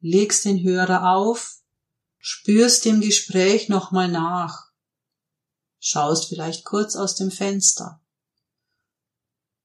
legst 0.00 0.44
den 0.44 0.62
Hörer 0.62 1.14
auf, 1.16 1.62
spürst 2.26 2.86
dem 2.86 3.02
Gespräch 3.02 3.68
nochmal 3.68 4.08
nach, 4.10 4.70
schaust 5.78 6.30
vielleicht 6.30 6.64
kurz 6.64 6.96
aus 6.96 7.14
dem 7.16 7.30
Fenster. 7.30 8.02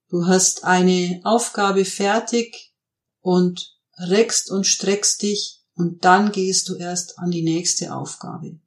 Du 0.10 0.26
hast 0.26 0.66
eine 0.66 1.22
Aufgabe 1.24 1.86
fertig 1.86 2.74
und 3.22 3.80
reckst 3.96 4.52
und 4.52 4.68
streckst 4.68 5.22
dich 5.22 5.64
und 5.76 6.04
dann 6.04 6.34
gehst 6.34 6.68
du 6.68 6.76
erst 6.76 7.18
an 7.18 7.32
die 7.32 7.44
nächste 7.44 7.96
Aufgabe. 7.96 8.60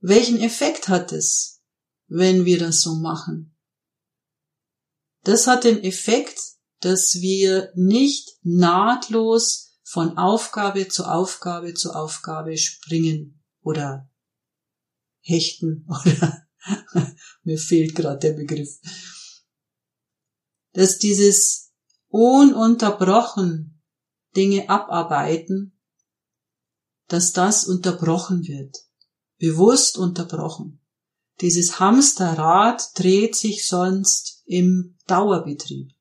Welchen 0.00 0.40
Effekt 0.40 0.88
hat 0.88 1.12
es, 1.12 1.60
wenn 2.06 2.46
wir 2.46 2.58
das 2.58 2.80
so 2.80 2.94
machen? 2.94 3.54
Das 5.22 5.46
hat 5.46 5.64
den 5.64 5.84
Effekt, 5.84 6.40
dass 6.80 7.16
wir 7.16 7.70
nicht 7.74 8.38
nahtlos 8.42 9.67
von 9.90 10.18
Aufgabe 10.18 10.88
zu 10.88 11.04
Aufgabe 11.04 11.74
zu 11.74 11.94
Aufgabe 11.94 12.56
springen 12.56 13.42
oder 13.62 14.10
hechten 15.20 15.86
oder 16.04 16.46
mir 17.42 17.58
fehlt 17.58 17.94
gerade 17.94 18.18
der 18.18 18.32
Begriff. 18.32 18.78
Dass 20.72 20.98
dieses 20.98 21.72
ununterbrochen 22.08 23.82
Dinge 24.36 24.68
abarbeiten, 24.68 25.80
dass 27.06 27.32
das 27.32 27.66
unterbrochen 27.66 28.46
wird 28.46 28.76
bewusst 29.38 29.96
unterbrochen. 29.96 30.80
Dieses 31.40 31.78
Hamsterrad 31.78 32.90
dreht 32.98 33.36
sich 33.36 33.66
sonst 33.66 34.42
im 34.44 34.98
Dauerbetrieb. 35.06 35.92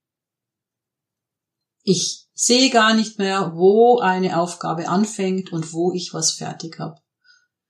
Ich 1.84 2.27
sehe 2.40 2.70
gar 2.70 2.94
nicht 2.94 3.18
mehr, 3.18 3.54
wo 3.56 3.98
eine 3.98 4.40
Aufgabe 4.40 4.88
anfängt 4.88 5.52
und 5.52 5.74
wo 5.74 5.92
ich 5.92 6.14
was 6.14 6.32
fertig 6.32 6.78
habe. 6.78 7.02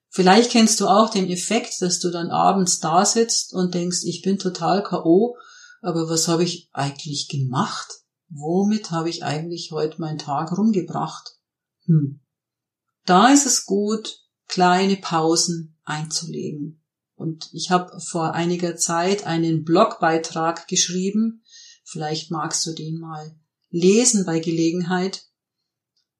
Vielleicht 0.09 0.51
kennst 0.51 0.81
du 0.81 0.87
auch 0.87 1.09
den 1.09 1.29
Effekt, 1.29 1.81
dass 1.81 1.99
du 1.99 2.11
dann 2.11 2.31
abends 2.31 2.79
da 2.79 3.05
sitzt 3.05 3.53
und 3.53 3.73
denkst, 3.73 4.03
ich 4.03 4.21
bin 4.23 4.37
total 4.37 4.83
KO, 4.83 5.37
aber 5.81 6.09
was 6.09 6.27
habe 6.27 6.43
ich 6.43 6.69
eigentlich 6.73 7.29
gemacht? 7.29 7.87
Womit 8.29 8.91
habe 8.91 9.09
ich 9.09 9.23
eigentlich 9.23 9.71
heute 9.71 10.01
meinen 10.01 10.17
Tag 10.17 10.57
rumgebracht? 10.57 11.37
Hm. 11.85 12.19
Da 13.05 13.29
ist 13.29 13.45
es 13.45 13.65
gut, 13.65 14.19
kleine 14.49 14.97
Pausen 14.97 15.77
einzulegen. 15.85 16.83
Und 17.15 17.49
ich 17.53 17.71
habe 17.71 18.01
vor 18.01 18.33
einiger 18.33 18.75
Zeit 18.75 19.25
einen 19.25 19.63
Blogbeitrag 19.63 20.67
geschrieben, 20.67 21.41
vielleicht 21.85 22.31
magst 22.31 22.65
du 22.65 22.73
den 22.73 22.99
mal 22.99 23.33
lesen 23.69 24.25
bei 24.25 24.39
Gelegenheit. 24.39 25.25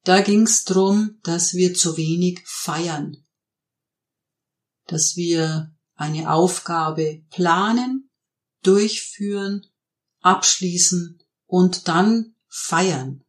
Da 0.04 0.22
ging 0.22 0.44
es 0.44 0.64
darum, 0.64 1.20
dass 1.24 1.54
wir 1.54 1.74
zu 1.74 1.98
wenig 1.98 2.42
feiern, 2.46 3.26
dass 4.86 5.16
wir 5.16 5.76
eine 5.96 6.32
Aufgabe 6.32 7.24
planen, 7.30 8.10
durchführen, 8.64 9.66
abschließen 10.22 11.20
und 11.46 11.88
dann 11.88 12.36
feiern. 12.48 13.24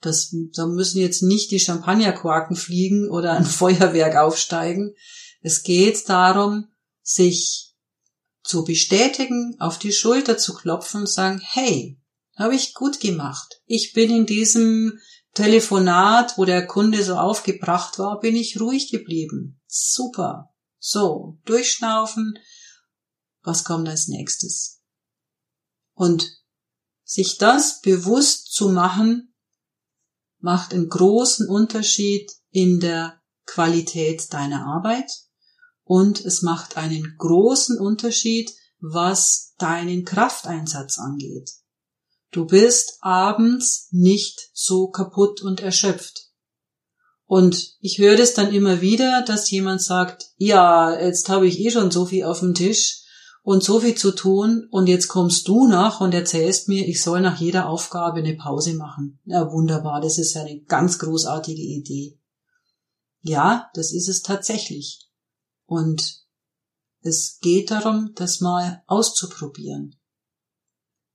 Das, 0.00 0.34
da 0.54 0.66
müssen 0.66 1.00
jetzt 1.00 1.22
nicht 1.22 1.50
die 1.50 1.60
Champagnerkorken 1.60 2.56
fliegen 2.56 3.08
oder 3.08 3.32
ein 3.32 3.44
Feuerwerk 3.60 4.16
aufsteigen. 4.16 4.94
Es 5.42 5.62
geht 5.62 6.08
darum, 6.08 6.68
sich 7.02 7.74
zu 8.42 8.64
bestätigen, 8.64 9.56
auf 9.58 9.78
die 9.78 9.92
Schulter 9.92 10.38
zu 10.38 10.54
klopfen 10.54 11.02
und 11.02 11.08
sagen, 11.08 11.40
hey, 11.42 11.99
habe 12.40 12.54
ich 12.54 12.74
gut 12.74 13.00
gemacht. 13.00 13.60
Ich 13.66 13.92
bin 13.92 14.10
in 14.10 14.26
diesem 14.26 14.98
Telefonat, 15.34 16.38
wo 16.38 16.44
der 16.44 16.66
Kunde 16.66 17.04
so 17.04 17.16
aufgebracht 17.16 17.98
war, 17.98 18.18
bin 18.18 18.34
ich 18.34 18.60
ruhig 18.60 18.90
geblieben. 18.90 19.60
Super. 19.66 20.50
So, 20.78 21.38
durchschnaufen. 21.44 22.38
Was 23.42 23.64
kommt 23.64 23.88
als 23.88 24.08
nächstes? 24.08 24.80
Und 25.94 26.30
sich 27.04 27.38
das 27.38 27.80
bewusst 27.80 28.52
zu 28.52 28.70
machen, 28.70 29.34
macht 30.38 30.72
einen 30.72 30.88
großen 30.88 31.48
Unterschied 31.48 32.30
in 32.50 32.80
der 32.80 33.20
Qualität 33.44 34.32
deiner 34.32 34.66
Arbeit 34.66 35.10
und 35.84 36.24
es 36.24 36.42
macht 36.42 36.76
einen 36.76 37.16
großen 37.18 37.78
Unterschied, 37.78 38.52
was 38.78 39.54
deinen 39.58 40.04
Krafteinsatz 40.04 40.98
angeht. 40.98 41.50
Du 42.30 42.46
bist 42.46 42.98
abends 43.00 43.88
nicht 43.90 44.50
so 44.52 44.88
kaputt 44.88 45.42
und 45.42 45.60
erschöpft. 45.60 46.28
Und 47.26 47.76
ich 47.80 47.98
höre 47.98 48.16
das 48.16 48.34
dann 48.34 48.52
immer 48.52 48.80
wieder, 48.80 49.22
dass 49.22 49.50
jemand 49.50 49.82
sagt, 49.82 50.30
ja, 50.36 50.98
jetzt 50.98 51.28
habe 51.28 51.46
ich 51.46 51.60
eh 51.60 51.70
schon 51.70 51.90
so 51.90 52.06
viel 52.06 52.24
auf 52.24 52.40
dem 52.40 52.54
Tisch 52.54 53.04
und 53.42 53.62
so 53.62 53.80
viel 53.80 53.94
zu 53.94 54.12
tun 54.12 54.66
und 54.70 54.88
jetzt 54.88 55.08
kommst 55.08 55.46
du 55.48 55.66
nach 55.66 56.00
und 56.00 56.12
erzählst 56.12 56.68
mir, 56.68 56.86
ich 56.88 57.02
soll 57.02 57.20
nach 57.20 57.40
jeder 57.40 57.68
Aufgabe 57.68 58.18
eine 58.18 58.34
Pause 58.34 58.74
machen. 58.74 59.20
Ja, 59.24 59.50
wunderbar, 59.52 60.00
das 60.00 60.18
ist 60.18 60.36
eine 60.36 60.60
ganz 60.62 60.98
großartige 60.98 61.62
Idee. 61.62 62.18
Ja, 63.22 63.70
das 63.74 63.92
ist 63.92 64.08
es 64.08 64.22
tatsächlich. 64.22 65.08
Und 65.66 66.24
es 67.02 67.38
geht 67.40 67.70
darum, 67.70 68.10
das 68.14 68.40
mal 68.40 68.82
auszuprobieren. 68.86 69.99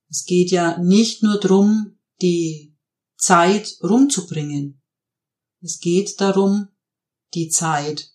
Es 0.08 0.24
geht 0.24 0.50
ja 0.50 0.78
nicht 0.78 1.22
nur 1.22 1.38
drum, 1.38 1.98
die 2.22 2.76
Zeit 3.16 3.76
rumzubringen. 3.82 4.82
Es 5.60 5.80
geht 5.80 6.20
darum, 6.20 6.68
die 7.34 7.48
Zeit 7.48 8.12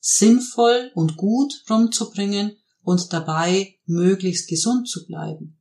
sinnvoll 0.00 0.90
und 0.94 1.16
gut 1.16 1.64
rumzubringen 1.68 2.56
und 2.82 3.12
dabei 3.12 3.78
möglichst 3.86 4.48
gesund 4.48 4.88
zu 4.88 5.06
bleiben. 5.06 5.58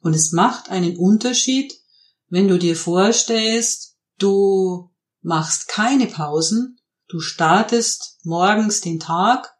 Und 0.00 0.14
es 0.14 0.32
macht 0.32 0.70
einen 0.70 0.96
Unterschied, 0.96 1.74
wenn 2.28 2.48
du 2.48 2.58
dir 2.58 2.76
vorstellst, 2.76 3.98
du 4.18 4.90
machst 5.20 5.68
keine 5.68 6.06
Pausen, 6.06 6.80
du 7.08 7.20
startest 7.20 8.18
morgens 8.24 8.80
den 8.80 9.00
Tag, 9.00 9.52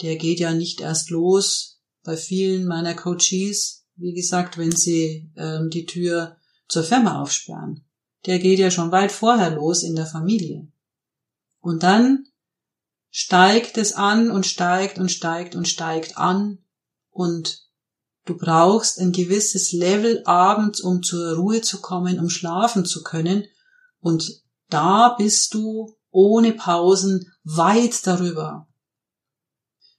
der 0.00 0.16
geht 0.16 0.40
ja 0.40 0.54
nicht 0.54 0.80
erst 0.80 1.10
los 1.10 1.82
bei 2.02 2.16
vielen 2.16 2.66
meiner 2.66 2.94
Coaches 2.94 3.79
wie 4.00 4.14
gesagt, 4.14 4.58
wenn 4.58 4.72
sie 4.72 5.30
ähm, 5.36 5.70
die 5.70 5.86
Tür 5.86 6.36
zur 6.68 6.82
Firma 6.82 7.20
aufsperren. 7.20 7.84
Der 8.26 8.38
geht 8.38 8.58
ja 8.58 8.70
schon 8.70 8.92
weit 8.92 9.12
vorher 9.12 9.50
los 9.50 9.82
in 9.82 9.94
der 9.94 10.06
Familie. 10.06 10.68
Und 11.60 11.82
dann 11.82 12.26
steigt 13.10 13.76
es 13.76 13.92
an 13.92 14.30
und 14.30 14.46
steigt 14.46 14.98
und 14.98 15.10
steigt 15.10 15.54
und 15.54 15.68
steigt 15.68 16.16
an 16.16 16.58
und 17.10 17.66
du 18.24 18.36
brauchst 18.36 18.98
ein 18.98 19.12
gewisses 19.12 19.72
Level 19.72 20.22
abends, 20.24 20.80
um 20.80 21.02
zur 21.02 21.36
Ruhe 21.36 21.60
zu 21.60 21.80
kommen, 21.80 22.18
um 22.18 22.30
schlafen 22.30 22.84
zu 22.84 23.02
können 23.02 23.44
und 24.00 24.42
da 24.68 25.14
bist 25.18 25.54
du 25.54 25.96
ohne 26.10 26.52
Pausen 26.52 27.32
weit 27.44 28.06
darüber. 28.06 28.68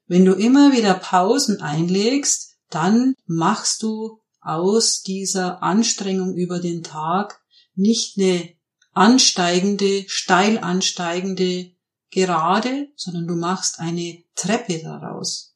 Wenn 0.08 0.26
du 0.26 0.34
immer 0.34 0.74
wieder 0.74 0.94
Pausen 0.94 1.62
einlegst, 1.62 2.51
dann 2.74 3.16
machst 3.26 3.84
du 3.84 4.22
aus 4.40 5.02
dieser 5.02 5.62
Anstrengung 5.62 6.36
über 6.36 6.60
den 6.60 6.84
Tag 6.84 7.42
nicht 7.76 8.18
eine 8.18 8.56
ansteigende, 8.94 10.06
steil 10.08 10.58
ansteigende 10.58 11.76
Gerade, 12.14 12.90
sondern 12.98 13.26
du 13.26 13.36
machst 13.36 13.80
eine 13.80 14.22
Treppe 14.36 14.82
daraus. 14.84 15.56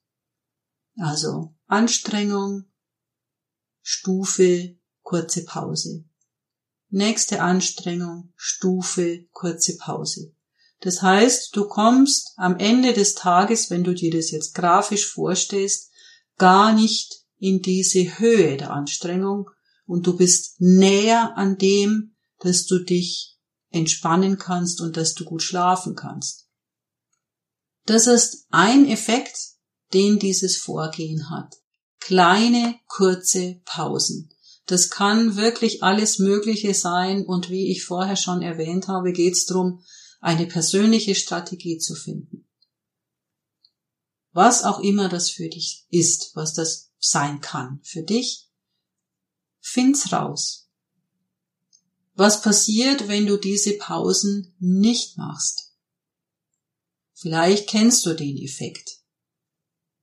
Also 0.97 1.53
Anstrengung, 1.67 2.63
Stufe, 3.81 4.77
kurze 5.01 5.43
Pause. 5.43 6.05
Nächste 6.89 7.41
Anstrengung, 7.41 8.31
Stufe, 8.37 9.27
kurze 9.31 9.75
Pause. 9.75 10.33
Das 10.79 11.01
heißt, 11.01 11.53
du 11.57 11.67
kommst 11.67 12.31
am 12.37 12.57
Ende 12.57 12.93
des 12.93 13.15
Tages, 13.15 13.69
wenn 13.69 13.83
du 13.83 13.93
dir 13.93 14.11
das 14.11 14.31
jetzt 14.31 14.55
grafisch 14.55 15.11
vorstellst, 15.11 15.91
gar 16.37 16.73
nicht 16.73 17.25
in 17.37 17.61
diese 17.61 18.19
Höhe 18.19 18.57
der 18.57 18.71
Anstrengung 18.71 19.49
und 19.85 20.07
du 20.07 20.17
bist 20.17 20.55
näher 20.59 21.37
an 21.37 21.57
dem, 21.57 22.15
dass 22.39 22.65
du 22.65 22.79
dich 22.79 23.37
entspannen 23.69 24.37
kannst 24.37 24.81
und 24.81 24.97
dass 24.97 25.13
du 25.13 25.25
gut 25.25 25.43
schlafen 25.43 25.95
kannst. 25.95 26.47
Das 27.85 28.07
ist 28.07 28.47
ein 28.49 28.87
Effekt, 28.87 29.37
den 29.93 30.17
dieses 30.17 30.57
Vorgehen 30.57 31.29
hat. 31.29 31.53
Kleine, 31.99 32.75
kurze 32.87 33.61
Pausen. 33.65 34.29
Das 34.65 34.89
kann 34.89 35.35
wirklich 35.35 35.83
alles 35.83 36.17
Mögliche 36.17 36.73
sein 36.73 37.25
und 37.25 37.49
wie 37.49 37.71
ich 37.71 37.83
vorher 37.83 38.15
schon 38.15 38.41
erwähnt 38.41 38.87
habe, 38.87 39.11
geht 39.11 39.33
es 39.33 39.45
darum, 39.45 39.83
eine 40.19 40.47
persönliche 40.47 41.13
Strategie 41.13 41.77
zu 41.77 41.93
finden 41.93 42.45
was 44.35 44.65
auch 44.65 44.81
immer 44.81 45.07
das 45.07 45.29
für 45.29 45.47
dich 45.47 45.85
ist, 45.89 46.31
was 46.35 46.53
das 46.53 46.91
sein 46.99 47.39
kann 47.39 47.79
für 47.83 48.03
dich, 48.03 48.49
find's 49.61 50.11
raus. 50.11 50.67
Was 52.15 52.41
passiert, 52.41 53.07
wenn 53.07 53.27
du 53.27 53.37
diese 53.37 53.77
Pausen 53.77 54.53
nicht 54.59 55.17
machst? 55.17 55.71
Vielleicht 57.13 57.69
kennst 57.69 58.05
du 58.05 58.13
den 58.13 58.37
Effekt, 58.37 58.99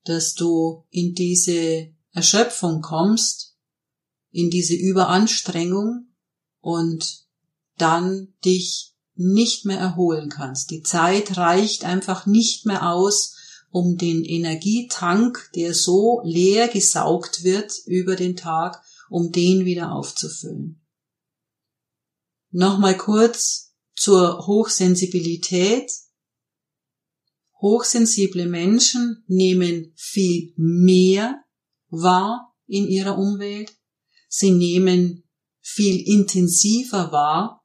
dass 0.05 0.33
du 0.33 0.87
in 0.88 1.14
diese 1.14 1.92
Erschöpfung 2.12 2.81
kommst, 2.81 3.55
in 4.31 4.49
diese 4.49 4.75
Überanstrengung 4.75 6.07
und 6.61 7.27
dann 7.77 8.33
dich 8.47 8.95
nicht 9.14 9.66
mehr 9.66 9.79
erholen 9.79 10.31
kannst. 10.31 10.71
Die 10.71 10.83
Zeit 10.83 11.37
reicht 11.37 11.85
einfach 11.85 12.25
nicht 12.25 12.64
mehr 12.64 12.90
aus, 12.90 13.37
um 13.73 13.97
den 13.97 14.23
Energietank, 14.23 15.51
der 15.55 15.73
so 15.75 16.21
leer 16.25 16.69
gesaugt 16.69 17.43
wird 17.43 17.73
über 17.87 18.17
den 18.17 18.37
Tag, 18.37 18.83
um 19.09 19.33
den 19.33 19.65
wieder 19.65 19.93
aufzufüllen. 19.93 20.87
Nochmal 22.51 22.99
kurz 22.99 23.75
zur 23.95 24.47
Hochsensibilität. 24.47 25.91
Hochsensible 27.63 28.47
Menschen 28.47 29.25
nehmen 29.27 29.95
viel 29.97 30.53
mehr 30.57 31.43
wahr 31.89 32.55
in 32.67 32.87
ihrer 32.87 33.17
Umwelt. 33.17 33.75
Sie 34.29 34.51
nehmen 34.51 35.25
viel 35.61 36.07
intensiver 36.07 37.11
wahr. 37.11 37.65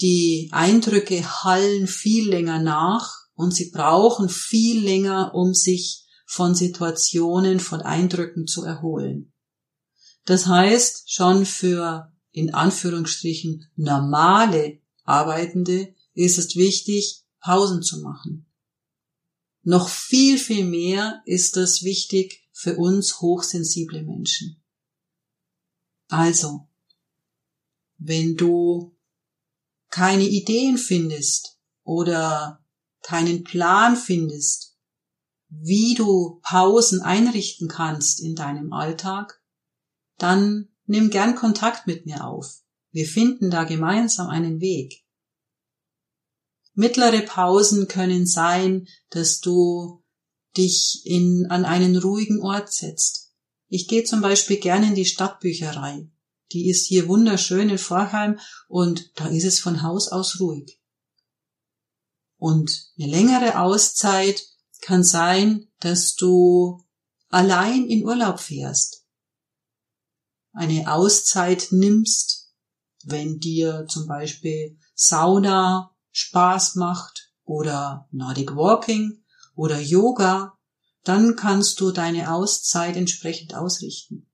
Die 0.00 0.48
Eindrücke 0.50 1.44
hallen 1.44 1.86
viel 1.86 2.28
länger 2.28 2.58
nach 2.58 3.23
und 3.34 3.54
sie 3.54 3.70
brauchen 3.70 4.28
viel 4.28 4.82
länger, 4.82 5.34
um 5.34 5.54
sich 5.54 6.06
von 6.26 6.54
Situationen, 6.54 7.60
von 7.60 7.82
Eindrücken 7.82 8.46
zu 8.46 8.64
erholen. 8.64 9.32
Das 10.24 10.46
heißt, 10.46 11.12
schon 11.12 11.44
für 11.44 12.12
in 12.32 12.54
Anführungsstrichen 12.54 13.70
normale 13.76 14.80
Arbeitende 15.04 15.94
ist 16.14 16.38
es 16.38 16.56
wichtig, 16.56 17.24
Pausen 17.40 17.82
zu 17.82 18.00
machen. 18.00 18.46
Noch 19.62 19.88
viel, 19.88 20.38
viel 20.38 20.64
mehr 20.64 21.22
ist 21.26 21.56
es 21.56 21.84
wichtig 21.84 22.48
für 22.52 22.76
uns 22.76 23.20
hochsensible 23.20 24.02
Menschen. 24.02 24.62
Also, 26.08 26.68
wenn 27.98 28.36
du 28.36 28.96
keine 29.90 30.24
Ideen 30.24 30.76
findest 30.76 31.58
oder 31.82 32.63
keinen 33.04 33.44
Plan 33.44 33.96
findest, 33.96 34.76
wie 35.48 35.94
du 35.94 36.40
Pausen 36.42 37.00
einrichten 37.02 37.68
kannst 37.68 38.20
in 38.20 38.34
deinem 38.34 38.72
Alltag, 38.72 39.40
dann 40.18 40.68
nimm 40.86 41.10
gern 41.10 41.34
Kontakt 41.34 41.86
mit 41.86 42.06
mir 42.06 42.24
auf. 42.24 42.62
Wir 42.90 43.06
finden 43.06 43.50
da 43.50 43.64
gemeinsam 43.64 44.28
einen 44.28 44.60
Weg. 44.60 45.04
Mittlere 46.74 47.22
Pausen 47.22 47.86
können 47.86 48.26
sein, 48.26 48.88
dass 49.10 49.40
du 49.40 50.02
dich 50.56 51.02
in, 51.04 51.46
an 51.50 51.64
einen 51.64 51.96
ruhigen 51.96 52.40
Ort 52.40 52.72
setzt. 52.72 53.32
Ich 53.68 53.88
gehe 53.88 54.04
zum 54.04 54.20
Beispiel 54.20 54.58
gerne 54.58 54.88
in 54.88 54.94
die 54.94 55.04
Stadtbücherei. 55.04 56.08
die 56.52 56.68
ist 56.68 56.86
hier 56.86 57.08
wunderschön 57.08 57.68
in 57.68 57.78
Vorheim 57.78 58.38
und 58.68 59.10
da 59.16 59.26
ist 59.26 59.44
es 59.44 59.58
von 59.58 59.82
Haus 59.82 60.08
aus 60.08 60.38
ruhig. 60.40 60.80
Und 62.44 62.90
eine 62.98 63.10
längere 63.10 63.58
Auszeit 63.58 64.46
kann 64.82 65.02
sein, 65.02 65.66
dass 65.80 66.14
du 66.14 66.84
allein 67.30 67.86
in 67.86 68.04
Urlaub 68.04 68.38
fährst. 68.38 69.06
Eine 70.52 70.92
Auszeit 70.92 71.68
nimmst, 71.70 72.52
wenn 73.02 73.38
dir 73.38 73.86
zum 73.88 74.06
Beispiel 74.06 74.76
Sauna 74.94 75.96
Spaß 76.10 76.74
macht 76.74 77.32
oder 77.44 78.10
Nordic 78.10 78.54
Walking 78.54 79.24
oder 79.54 79.80
Yoga, 79.80 80.58
dann 81.02 81.36
kannst 81.36 81.80
du 81.80 81.92
deine 81.92 82.30
Auszeit 82.30 82.98
entsprechend 82.98 83.54
ausrichten. 83.54 84.30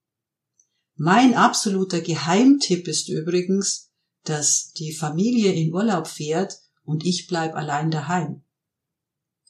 Mein 0.97 1.37
absoluter 1.37 2.01
Geheimtipp 2.01 2.89
ist 2.89 3.09
übrigens, 3.09 3.93
dass 4.25 4.73
die 4.73 4.93
Familie 4.93 5.53
in 5.53 5.73
Urlaub 5.73 6.09
fährt 6.09 6.59
und 6.85 7.05
ich 7.05 7.27
bleib 7.27 7.55
allein 7.55 7.91
daheim. 7.91 8.43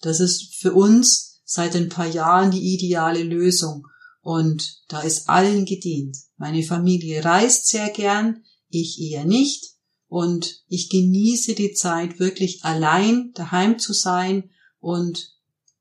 Das 0.00 0.20
ist 0.20 0.54
für 0.54 0.72
uns 0.72 1.40
seit 1.44 1.74
ein 1.76 1.88
paar 1.88 2.06
Jahren 2.06 2.50
die 2.50 2.74
ideale 2.74 3.22
Lösung 3.22 3.86
und 4.22 4.82
da 4.88 5.00
ist 5.00 5.28
allen 5.28 5.64
gedient. 5.64 6.16
Meine 6.36 6.62
Familie 6.62 7.24
reist 7.24 7.66
sehr 7.68 7.90
gern, 7.90 8.44
ich 8.68 9.00
eher 9.00 9.24
nicht 9.24 9.74
und 10.08 10.62
ich 10.68 10.88
genieße 10.90 11.54
die 11.54 11.72
Zeit 11.72 12.18
wirklich 12.18 12.64
allein 12.64 13.32
daheim 13.34 13.78
zu 13.78 13.92
sein 13.92 14.50
und 14.78 15.36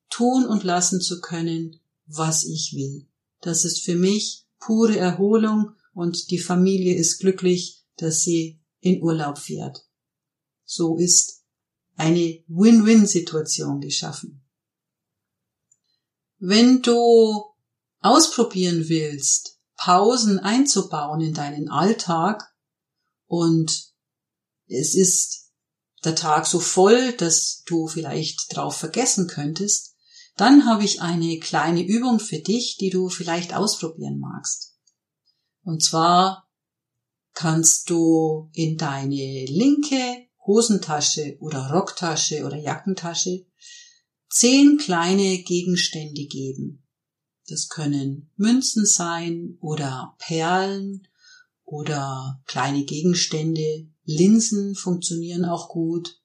tun 0.09 0.45
und 0.45 0.63
lassen 0.63 1.01
zu 1.01 1.21
können, 1.21 1.79
was 2.05 2.45
ich 2.45 2.73
will. 2.73 3.07
Das 3.41 3.63
ist 3.63 3.81
für 3.81 3.95
mich 3.95 4.45
pure 4.59 4.97
Erholung 4.97 5.71
und 5.93 6.31
die 6.31 6.39
Familie 6.39 6.95
ist 6.95 7.19
glücklich, 7.19 7.83
dass 7.97 8.21
sie 8.21 8.59
in 8.79 9.01
Urlaub 9.01 9.37
fährt. 9.37 9.85
So 10.65 10.97
ist 10.97 11.38
eine 11.99 12.41
Win-Win-Situation 12.47 13.81
geschaffen. 13.81 14.41
Wenn 16.37 16.81
du 16.81 17.43
ausprobieren 17.99 18.87
willst, 18.87 19.59
Pausen 19.75 20.39
einzubauen 20.39 21.19
in 21.19 21.33
deinen 21.33 21.69
Alltag 21.69 22.53
und 23.27 23.91
es 24.67 24.95
ist 24.95 25.51
der 26.05 26.15
Tag 26.15 26.45
so 26.45 26.61
voll, 26.61 27.11
dass 27.13 27.63
du 27.65 27.87
vielleicht 27.87 28.55
drauf 28.55 28.77
vergessen 28.77 29.27
könntest, 29.27 29.95
dann 30.37 30.65
habe 30.65 30.85
ich 30.85 31.01
eine 31.01 31.37
kleine 31.39 31.85
Übung 31.85 32.21
für 32.21 32.39
dich, 32.39 32.77
die 32.77 32.89
du 32.89 33.09
vielleicht 33.09 33.53
ausprobieren 33.53 34.19
magst. 34.19 34.77
Und 35.63 35.83
zwar 35.83 36.49
kannst 37.33 37.89
du 37.89 38.49
in 38.53 38.77
deine 38.77 39.45
linke 39.47 40.28
Hosentasche 40.49 41.37
oder 41.41 41.69
Rocktasche 41.69 42.43
oder 42.43 42.57
Jackentasche 42.57 43.45
zehn 44.29 44.79
kleine 44.79 45.43
Gegenstände 45.43 46.25
geben. 46.25 46.87
Das 47.47 47.69
können 47.69 48.31
Münzen 48.35 48.83
sein 48.87 49.59
oder 49.61 50.15
Perlen 50.17 51.07
oder 51.65 52.41
kleine 52.45 52.83
Gegenstände. 52.83 53.87
Linsen 54.05 54.73
funktionieren 54.73 55.45
auch 55.45 55.69
gut. 55.69 56.19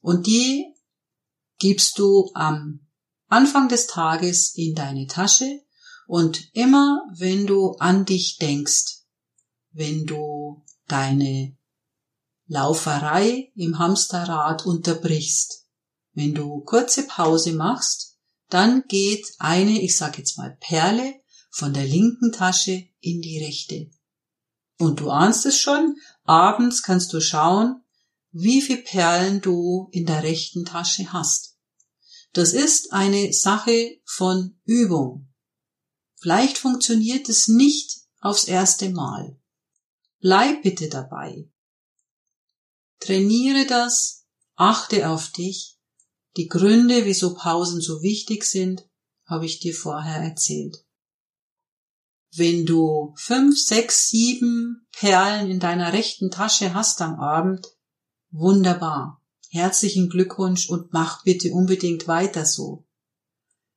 Und 0.00 0.26
die 0.26 0.66
gibst 1.58 1.98
du 1.98 2.30
am 2.34 2.86
Anfang 3.28 3.70
des 3.70 3.86
Tages 3.86 4.52
in 4.54 4.74
deine 4.74 5.06
Tasche 5.06 5.62
und 6.06 6.50
immer 6.52 7.02
wenn 7.16 7.46
du 7.46 7.72
an 7.78 8.04
dich 8.04 8.36
denkst, 8.36 9.04
wenn 9.72 10.04
du 10.04 10.66
deine 10.86 11.57
Lauferei 12.48 13.52
im 13.54 13.78
Hamsterrad 13.78 14.64
unterbrichst. 14.64 15.66
Wenn 16.14 16.34
du 16.34 16.60
kurze 16.62 17.06
Pause 17.06 17.52
machst, 17.52 18.16
dann 18.48 18.84
geht 18.88 19.26
eine, 19.38 19.82
ich 19.82 19.96
sag 19.96 20.16
jetzt 20.18 20.38
mal 20.38 20.56
Perle, 20.58 21.14
von 21.50 21.74
der 21.74 21.84
linken 21.84 22.32
Tasche 22.32 22.88
in 23.00 23.20
die 23.20 23.44
rechte. 23.44 23.90
Und 24.78 25.00
du 25.00 25.10
ahnst 25.10 25.44
es 25.44 25.60
schon, 25.60 25.96
abends 26.24 26.82
kannst 26.82 27.12
du 27.12 27.20
schauen, 27.20 27.84
wie 28.30 28.62
viel 28.62 28.78
Perlen 28.78 29.40
du 29.42 29.88
in 29.92 30.06
der 30.06 30.22
rechten 30.22 30.64
Tasche 30.64 31.12
hast. 31.12 31.58
Das 32.32 32.52
ist 32.54 32.92
eine 32.92 33.32
Sache 33.32 34.00
von 34.04 34.58
Übung. 34.64 35.28
Vielleicht 36.16 36.56
funktioniert 36.56 37.28
es 37.28 37.48
nicht 37.48 38.00
aufs 38.20 38.44
erste 38.44 38.90
Mal. 38.90 39.38
Bleib 40.20 40.62
bitte 40.62 40.88
dabei. 40.88 41.50
Trainiere 43.00 43.66
das, 43.66 44.26
achte 44.56 45.08
auf 45.08 45.30
dich. 45.30 45.78
Die 46.36 46.46
Gründe, 46.46 47.04
wieso 47.04 47.34
Pausen 47.34 47.80
so 47.80 48.02
wichtig 48.02 48.44
sind, 48.44 48.88
habe 49.26 49.46
ich 49.46 49.60
dir 49.60 49.74
vorher 49.74 50.22
erzählt. 50.22 50.84
Wenn 52.34 52.66
du 52.66 53.14
fünf, 53.16 53.58
sechs, 53.58 54.08
sieben 54.08 54.86
Perlen 54.92 55.50
in 55.50 55.60
deiner 55.60 55.92
rechten 55.92 56.30
Tasche 56.30 56.74
hast 56.74 57.00
am 57.00 57.18
Abend, 57.18 57.66
wunderbar. 58.30 59.22
Herzlichen 59.50 60.10
Glückwunsch 60.10 60.68
und 60.68 60.92
mach 60.92 61.24
bitte 61.24 61.52
unbedingt 61.52 62.06
weiter 62.06 62.44
so. 62.44 62.86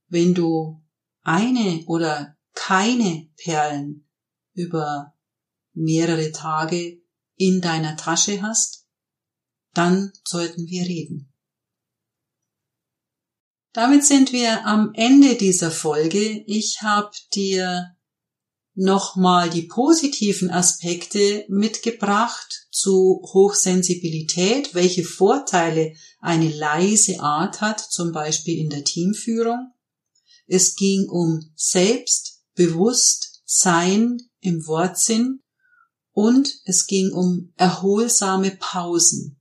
Wenn 0.08 0.34
du 0.34 0.84
eine 1.22 1.86
oder 1.88 2.36
keine 2.54 3.30
Perlen 3.38 4.08
über 4.54 5.14
mehrere 5.74 6.32
Tage 6.32 7.02
in 7.36 7.62
deiner 7.62 7.96
Tasche 7.96 8.42
hast, 8.42 8.81
dann 9.74 10.12
sollten 10.26 10.68
wir 10.68 10.84
reden. 10.84 11.32
Damit 13.74 14.06
sind 14.06 14.32
wir 14.34 14.66
am 14.66 14.92
Ende 14.96 15.36
dieser 15.36 15.72
Folge. 15.72 16.44
Ich 16.46 16.82
habe 16.82 17.12
dir 17.34 17.96
nochmal 18.74 19.50
die 19.50 19.62
positiven 19.64 20.50
Aspekte 20.50 21.46
mitgebracht 21.48 22.68
zu 22.72 23.22
Hochsensibilität, 23.34 24.74
welche 24.74 25.06
Vorteile 25.06 25.94
eine 26.20 26.50
leise 26.50 27.22
Art 27.22 27.62
hat, 27.62 27.80
zum 27.80 28.12
Beispiel 28.12 28.60
in 28.60 28.70
der 28.70 28.84
Teamführung. 28.84 29.72
Es 30.48 30.76
ging 30.76 31.08
um 31.10 31.54
Selbstbewusstsein 31.56 34.18
im 34.42 34.68
Wortsinn 34.68 35.40
und 36.12 36.60
es 36.66 36.88
ging 36.88 37.14
um 37.14 37.54
erholsame 37.56 38.52
Pausen. 38.52 39.41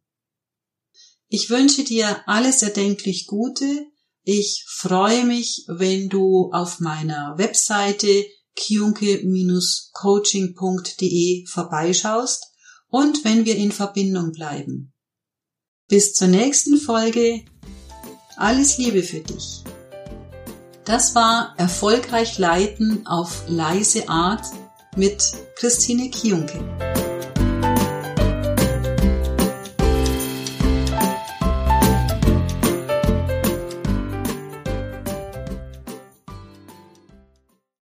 Ich 1.33 1.49
wünsche 1.49 1.85
dir 1.85 2.25
alles 2.27 2.61
erdenklich 2.63 3.29
Gute. 3.29 3.87
Ich 4.25 4.65
freue 4.67 5.25
mich, 5.25 5.65
wenn 5.69 6.09
du 6.09 6.51
auf 6.53 6.81
meiner 6.81 7.39
Webseite 7.39 8.27
kiunke-coaching.de 8.57 11.47
vorbeischaust 11.47 12.47
und 12.89 13.25
wenn 13.25 13.45
wir 13.45 13.55
in 13.55 13.71
Verbindung 13.71 14.33
bleiben. 14.33 14.93
Bis 15.87 16.15
zur 16.15 16.27
nächsten 16.27 16.79
Folge. 16.79 17.45
Alles 18.37 18.77
Liebe 18.79 19.05
für 19.05 19.21
dich. 19.21 19.63
Das 20.85 21.15
war 21.15 21.55
Erfolgreich 21.59 22.39
Leiten 22.39 23.07
auf 23.07 23.45
leise 23.47 24.09
Art 24.09 24.47
mit 24.97 25.23
Christine 25.55 26.11
Kiunke. 26.11 26.59